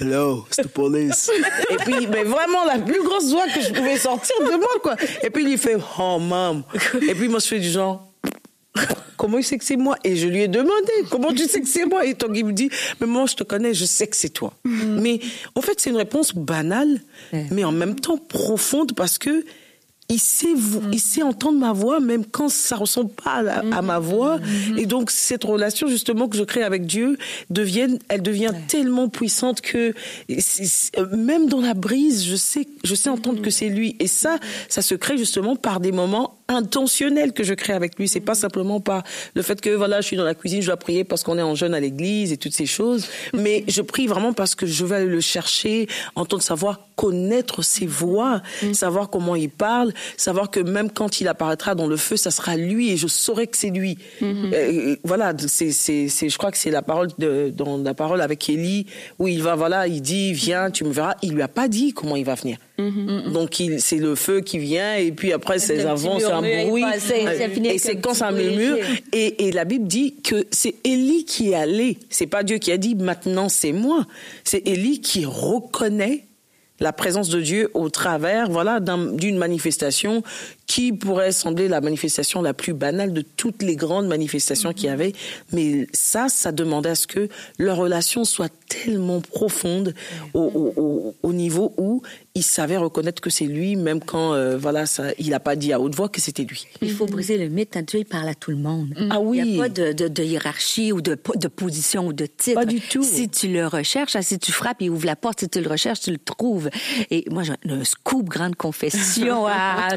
[0.00, 1.30] hello, it's the police.
[1.70, 4.96] Et puis, mais vraiment la plus grosse voix que je pouvais sortir de moi, quoi.
[5.22, 6.62] Et puis il fait, oh, mam.
[7.06, 8.11] Et puis moi, je fais du genre,
[9.16, 9.96] comment il sait que c'est moi?
[10.04, 12.04] Et je lui ai demandé, comment tu sais que c'est moi?
[12.06, 12.70] Et donc il me dit,
[13.00, 14.54] mais moi je te connais, je sais que c'est toi.
[14.64, 15.00] Mm.
[15.00, 15.20] Mais
[15.54, 17.00] en fait, c'est une réponse banale,
[17.50, 19.44] mais en même temps profonde parce que
[20.12, 23.42] il sait, vous, il sait entendre ma voix, même quand ça ressemble pas
[23.72, 24.38] à, ma voix.
[24.76, 27.16] Et donc, cette relation, justement, que je crée avec Dieu,
[27.48, 29.94] devienne, elle devient tellement puissante que,
[31.16, 33.96] même dans la brise, je sais, je sais entendre que c'est lui.
[34.00, 34.38] Et ça,
[34.68, 38.08] ça se crée justement par des moments intentionnel que je crée avec lui.
[38.08, 39.02] C'est pas simplement par
[39.34, 41.42] le fait que voilà, je suis dans la cuisine, je dois prier parce qu'on est
[41.42, 43.06] en jeûne à l'église et toutes ces choses.
[43.32, 47.62] Mais je prie vraiment parce que je vais aller le chercher, entendre sa voix, connaître
[47.62, 48.74] ses voix, mm.
[48.74, 52.56] savoir comment il parle, savoir que même quand il apparaîtra dans le feu, ça sera
[52.56, 53.98] lui et je saurai que c'est lui.
[54.20, 54.54] Mm-hmm.
[54.54, 58.20] Euh, voilà, c'est, c'est, c'est, je crois que c'est la parole de, dans la parole
[58.20, 58.86] avec Élie
[59.18, 61.14] où il va, voilà, il dit, viens, tu me verras.
[61.22, 62.58] Il lui a pas dit comment il va venir.
[62.78, 63.32] Mm-hmm.
[63.32, 66.84] Donc c'est le feu qui vient et puis après c'est avant c'est un bruit
[67.64, 68.78] et c'est quand ça murmure
[69.12, 72.72] et, et la Bible dit que c'est Élie qui est allé, c'est pas Dieu qui
[72.72, 74.06] a dit maintenant c'est moi,
[74.42, 76.24] c'est Élie qui reconnaît
[76.82, 80.22] la présence de Dieu au travers voilà d'une manifestation
[80.66, 84.88] qui pourrait sembler la manifestation la plus banale de toutes les grandes manifestations qu'il y
[84.88, 85.12] avait.
[85.52, 89.94] Mais ça, ça demandait à ce que leur relation soit tellement profonde
[90.34, 92.02] au, au, niveau où
[92.34, 95.72] il savait reconnaître que c'est lui, même quand euh, voilà, ça, il n'a pas dit
[95.72, 96.66] à haute voix que c'était lui.
[96.80, 97.76] Il faut briser le mythe.
[97.86, 98.94] Dieu, il parle à tout le monde.
[99.10, 99.38] Ah oui.
[99.38, 102.54] Il n'y a pas de, de, de, hiérarchie ou de, de position ou de titre.
[102.54, 103.02] Pas du tout.
[103.02, 105.40] Si tu le recherches, si tu frappes, il ouvre la porte.
[105.40, 106.70] Si tu le recherches, tu le trouves.
[107.10, 109.46] Et moi, j'ai un scoop grande confession.
[109.48, 109.88] ah,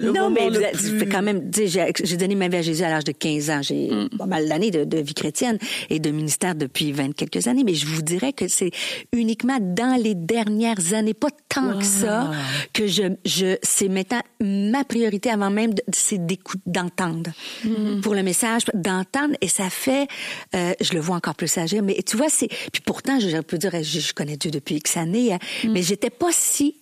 [0.00, 3.50] non, mais vous quand même, j'ai donné ma vie à Jésus à l'âge de 15
[3.50, 3.62] ans.
[3.62, 4.10] J'ai mm.
[4.18, 5.58] pas mal d'années de, de, vie chrétienne
[5.90, 8.70] et de ministère depuis 20 quelques années, mais je vous dirais que c'est
[9.12, 12.30] uniquement dans les dernières années, pas tant que ça,
[12.72, 17.30] que je, je c'est maintenant ma priorité avant même, c'est d'écouter, d'entendre.
[17.64, 18.00] Mm.
[18.00, 20.06] Pour le message, d'entendre, et ça fait,
[20.54, 23.58] euh, je le vois encore plus agir, mais tu vois, c'est, puis pourtant, je, peux
[23.58, 25.72] dire, je, je connais Dieu depuis X années, hein, mm.
[25.72, 26.76] mais j'étais pas si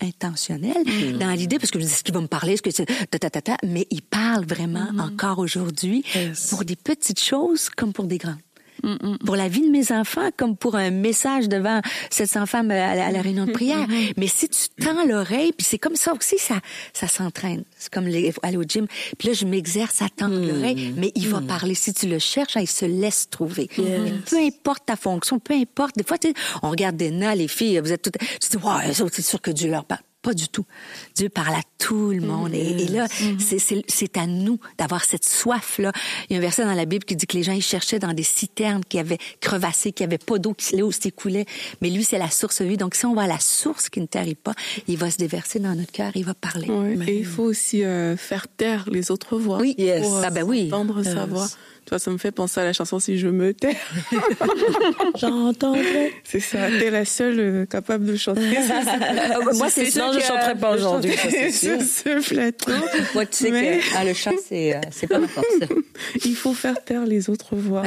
[0.00, 1.18] intentionnel mm.
[1.18, 3.18] dans l'idée parce que je dis ce qu'il va me parler ce que c'est ta,
[3.18, 5.00] ta, ta, ta, mais il parle vraiment mm.
[5.00, 6.04] encore aujourd'hui
[6.50, 8.38] pour des petites choses comme pour des grandes
[9.24, 13.06] pour la vie de mes enfants comme pour un message devant 700 femmes à la,
[13.06, 13.86] à la réunion de prière.
[14.16, 16.60] Mais si tu tends l'oreille, puis c'est comme ça aussi, ça,
[16.92, 17.64] ça s'entraîne.
[17.78, 18.86] C'est comme les, aller au gym.
[19.18, 20.48] Puis là, je m'exerce à tendre mm.
[20.48, 21.46] l'oreille, mais il va mm.
[21.46, 21.74] parler.
[21.74, 23.68] Si tu le cherches, il se laisse trouver.
[23.76, 25.96] Peu importe ta fonction, peu importe.
[25.96, 26.16] Des fois,
[26.62, 29.50] on regarde des nains, les filles, vous êtes toutes, tu dis, ouais, c'est sûr que
[29.50, 30.00] Dieu leur parle.
[30.22, 30.66] Pas du tout.
[31.14, 32.52] Dieu parle à tout le monde.
[32.54, 33.84] Et, là, mm-hmm.
[33.88, 35.92] c'est à nous d'avoir cette soif-là.
[36.28, 37.98] Il y a un verset dans la Bible qui dit que les gens, ils cherchaient
[37.98, 41.46] dans des citernes qui avaient crevassé, qui avaient pas d'eau, qui s'écoulait.
[41.80, 42.76] Mais lui, c'est la source de vie.
[42.76, 44.52] Donc, si on va à la source qui ne tarit pas,
[44.88, 46.68] il va se déverser dans notre cœur, il va parler.
[47.06, 49.58] et il faut aussi euh, faire taire les autres voix.
[49.58, 50.66] Oui, pour, euh, ah ben oui.
[50.66, 51.48] entendre sa voix
[51.98, 53.76] ça me fait penser à la chanson Si je me tais.
[55.16, 56.12] J'entendrai.
[56.24, 56.68] C'est ça.
[56.78, 58.40] T'es la seule euh, capable de chanter.
[59.54, 60.10] Moi, c'est sûr.
[60.10, 61.12] que je chanterai pas aujourd'hui.
[61.52, 62.72] Sur ce plateau.
[63.14, 65.46] Moi, tu sais que ah, le chant, c'est, euh, pas ma force.
[66.24, 67.82] Il faut faire taire les autres voix.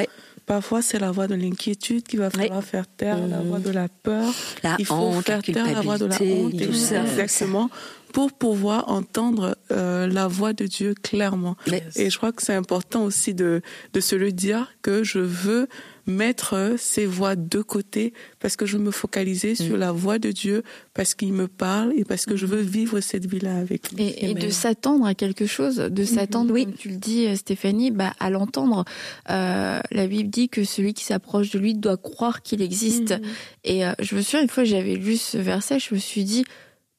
[0.45, 3.87] Parfois, c'est la voix de l'inquiétude qui va falloir faire taire, la voix de la
[3.87, 4.33] peur.
[4.61, 6.57] La Il faut honte, faire taire la voix de la honte.
[6.57, 7.01] Tout ça.
[7.01, 7.69] Exactement
[8.13, 11.57] pour pouvoir entendre euh, la voix de Dieu clairement.
[11.95, 13.61] Et je crois que c'est important aussi de,
[13.91, 15.67] de se le dire que je veux
[16.05, 19.79] mettre ces voix de côté parce que je veux me focaliser sur mm.
[19.79, 23.25] la voix de Dieu, parce qu'il me parle et parce que je veux vivre cette
[23.25, 24.03] vie-là avec lui.
[24.03, 26.05] Et, et de s'attendre à quelque chose, de mm-hmm.
[26.05, 26.65] s'attendre, oui.
[26.65, 28.83] comme tu le dis euh, Stéphanie, bah, à l'entendre.
[29.29, 33.11] Euh, la Bible dit que celui qui s'approche de lui doit croire qu'il existe.
[33.11, 33.23] Mm-hmm.
[33.63, 36.43] Et euh, je me souviens une fois j'avais lu ce verset, je me suis dit,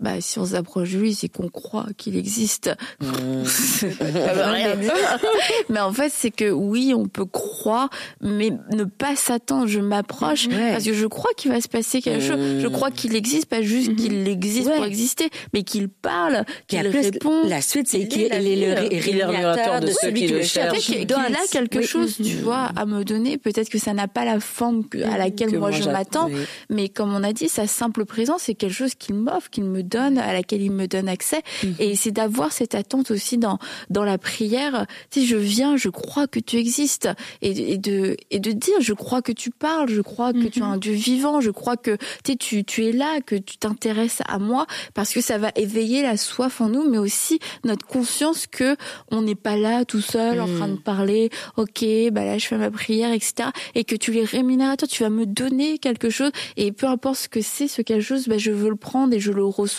[0.00, 2.74] bah, si on s'approche de lui, c'est qu'on croit qu'il existe.
[3.00, 3.44] Mmh.
[5.68, 7.90] mais en fait, c'est que oui, on peut croire,
[8.20, 9.68] mais ne pas s'attendre.
[9.68, 12.60] Je m'approche parce que je crois qu'il va se passer quelque chose.
[12.60, 13.96] Je crois qu'il existe, pas juste mmh.
[13.96, 17.46] qu'il existe pour exister, mais qu'il parle, qu'il répond.
[17.46, 20.78] La suite, c'est qu'il est le rémunérateur de ceux qui le cherchent.
[20.80, 23.38] Qu'il a quelque chose, tu vois, à me donner.
[23.38, 26.30] Peut-être que ça n'a pas la forme à laquelle moi, je m'attends,
[26.68, 29.83] mais comme on a dit, sa simple présence, c'est quelque chose qu'il m'offre, qu'il me
[29.84, 31.42] donne à laquelle il me donne accès.
[31.62, 31.74] Mhm.
[31.78, 33.58] Et c'est d'avoir cette attente aussi dans
[33.90, 34.86] dans la prière.
[35.10, 37.08] Tu sais, je viens, je crois que tu existes,
[37.42, 40.62] et, de et de dire, je crois que tu parles, je crois que tu es
[40.62, 40.80] un mhm.
[40.80, 45.12] Dieu vivant, je crois que tu tu es là, que tu t'intéresses à moi, parce
[45.12, 48.76] que ça va éveiller la soif en nous, mais aussi notre conscience que
[49.10, 50.82] on n'est pas là tout seul en train de mhm.
[50.82, 51.30] parler.
[51.56, 53.50] Ok, bah là je fais ma prière, etc.
[53.74, 57.28] Et que tu es rémunérateur, tu vas me donner quelque chose, et peu importe ce
[57.28, 59.73] que c'est, ce quelque chose, bah je veux le prendre et je le reçois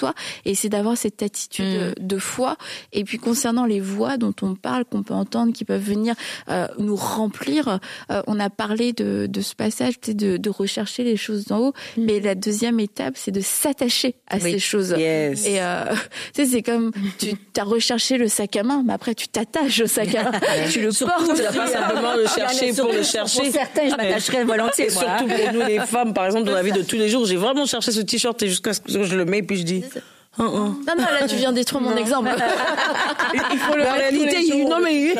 [0.45, 2.05] et c'est d'avoir cette attitude mm.
[2.05, 2.57] de foi.
[2.93, 6.15] Et puis concernant les voix dont on parle, qu'on peut entendre, qui peuvent venir
[6.49, 7.79] euh, nous remplir,
[8.11, 11.73] euh, on a parlé de, de ce passage, de, de rechercher les choses d'en haut,
[11.97, 12.05] mm.
[12.05, 14.95] mais la deuxième étape, c'est de s'attacher à ces choses.
[14.97, 15.45] Yes.
[15.45, 15.85] Et euh,
[16.33, 19.81] tu sais, c'est comme tu as recherché le sac à main, mais après tu t'attaches
[19.81, 20.39] au sac à main,
[20.71, 21.35] tu le portes.
[21.35, 23.43] Tu vas pas simplement le chercher pour le chercher.
[23.43, 24.87] Pour certains, je m'attacherais volontiers.
[24.93, 27.25] Moi, surtout pour nous les femmes, par exemple, dans la vie de tous les jours,
[27.25, 29.83] j'ai vraiment cherché ce t-shirt et jusqu'à ce que je le mets, puis je dis
[29.89, 30.47] kids Oh, oh.
[30.57, 32.29] Non, non, là, tu viens détruire mon exemple.
[33.33, 35.13] il faut le en réalité, il, non, mais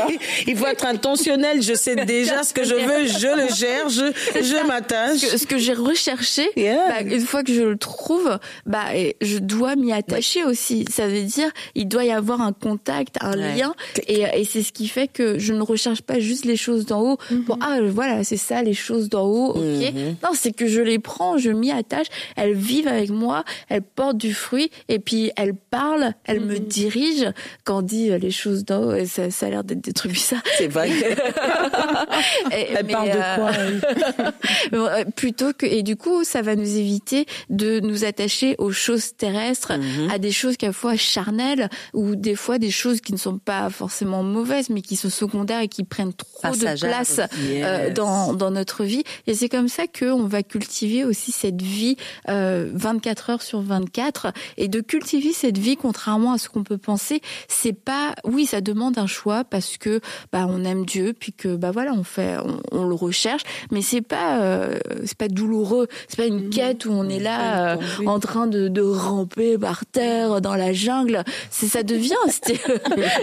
[0.47, 1.61] il, faut être intentionnel.
[1.61, 5.19] Je sais déjà ce que je veux, je le gère, je, je m'attache.
[5.19, 8.85] Ce que, j'ai recherché, bah, une fois que je le trouve, bah,
[9.21, 10.85] je dois m'y attacher aussi.
[10.91, 13.73] Ça veut dire, il doit y avoir un contact, un lien.
[14.07, 17.01] Et, et c'est ce qui fait que je ne recherche pas juste les choses d'en
[17.01, 17.57] haut mm-hmm.
[17.61, 19.61] ah, voilà, c'est ça, les choses d'en haut, ok.
[19.61, 20.15] Mm-hmm.
[20.23, 24.17] Non, c'est que je les prends, je m'y attache, elles vivent avec moi, elles portent
[24.17, 26.65] du fruit et puis elle parle, elle me mhm.
[26.65, 27.31] dirige.
[27.63, 30.11] Quand on dit euh, les choses d'en haut, ça, ça a l'air d'être des trucs
[30.11, 30.41] bizarres.
[30.57, 30.89] C'est vrai.
[32.51, 34.31] elle parle de quoi
[34.73, 39.15] euh, Plutôt que et du coup, ça va nous éviter de nous attacher aux choses
[39.15, 40.09] terrestres, mhm.
[40.09, 44.23] à des choses quelquefois charnelles ou des fois des choses qui ne sont pas forcément
[44.23, 48.83] mauvaises, mais qui sont secondaires et qui prennent trop de place euh, dans dans notre
[48.83, 49.03] vie.
[49.27, 51.97] Et c'est comme ça que on va cultiver aussi cette vie
[52.27, 57.21] 24 heures sur 24 et de cultiver cette vie, contrairement à ce qu'on peut penser,
[57.49, 59.99] c'est pas, oui, ça demande un choix parce que
[60.31, 62.37] bah on aime Dieu, puis que bah voilà, on fait,
[62.71, 63.41] on, le recherche,
[63.71, 67.73] mais c'est pas, euh, c'est pas douloureux, c'est pas une quête où on est là
[67.73, 71.25] euh, en train de, de ramper par terre dans la jungle.
[71.49, 72.13] C'est ça devient,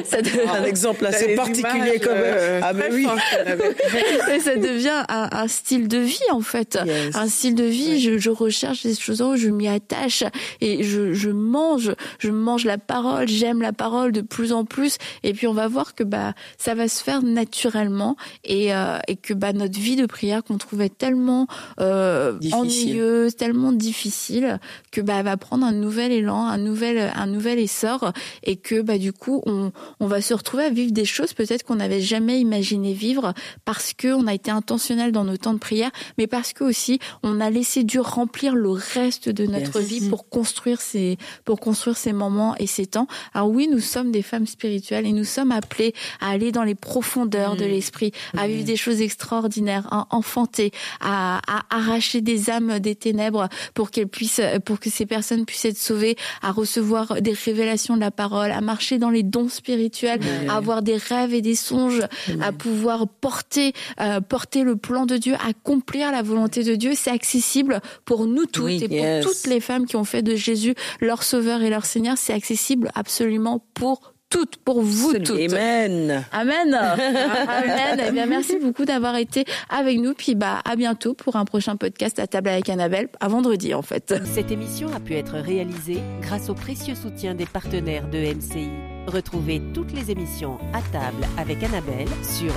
[0.04, 0.18] ça
[0.52, 3.06] un exemple assez particulier comme euh, ah ben oui,
[4.44, 6.78] ça devient un, un, style de vie en fait,
[7.14, 7.98] un style de vie.
[7.98, 10.24] Je, je recherche des choses, je m'y attache
[10.60, 11.30] et je, je
[11.62, 14.96] mange, je mange la parole, j'aime la parole de plus en plus.
[15.22, 19.16] Et puis on va voir que bah ça va se faire naturellement et, euh, et
[19.16, 21.46] que bah notre vie de prière qu'on trouvait tellement
[21.80, 24.58] euh, ennuyeuse, tellement difficile,
[24.90, 28.80] que bah elle va prendre un nouvel élan, un nouvel un nouvel essor et que
[28.80, 32.00] bah du coup on on va se retrouver à vivre des choses peut-être qu'on n'avait
[32.00, 33.34] jamais imaginé vivre
[33.64, 36.98] parce que on a été intentionnel dans nos temps de prière, mais parce que aussi
[37.22, 41.96] on a laissé Dieu remplir le reste de notre vie pour construire ces pour construire
[41.96, 43.06] ces moments et ces temps.
[43.34, 46.74] Alors oui, nous sommes des femmes spirituelles et nous sommes appelées à aller dans les
[46.74, 47.68] profondeurs de mm.
[47.68, 48.66] l'esprit, à vivre mm.
[48.66, 54.40] des choses extraordinaires, à enfanter, à, à arracher des âmes des ténèbres pour qu'elles puissent,
[54.64, 58.60] pour que ces personnes puissent être sauvées, à recevoir des révélations de la parole, à
[58.60, 62.02] marcher dans les dons spirituels, à avoir des rêves et des songes,
[62.40, 66.92] à pouvoir porter, euh, porter le plan de Dieu, accomplir la volonté de Dieu.
[66.94, 70.74] C'est accessible pour nous toutes et pour toutes les femmes qui ont fait de Jésus
[71.00, 72.18] leur sauveur et leur Seigneur.
[72.18, 75.30] C'est accessible absolument pour toutes, pour vous toutes.
[75.30, 76.26] Amen.
[76.30, 76.74] Amen.
[76.74, 78.02] Amen.
[78.06, 80.12] Eh bien, merci beaucoup d'avoir été avec nous.
[80.12, 83.80] Puis, bah, à bientôt pour un prochain podcast à table avec Annabelle, à vendredi, en
[83.80, 84.14] fait.
[84.26, 88.68] Cette émission a pu être réalisée grâce au précieux soutien des partenaires de MCI.
[89.06, 92.52] Retrouvez toutes les émissions à table avec Annabelle sur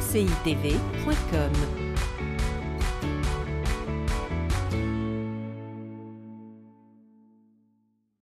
[0.00, 1.52] encitv.com.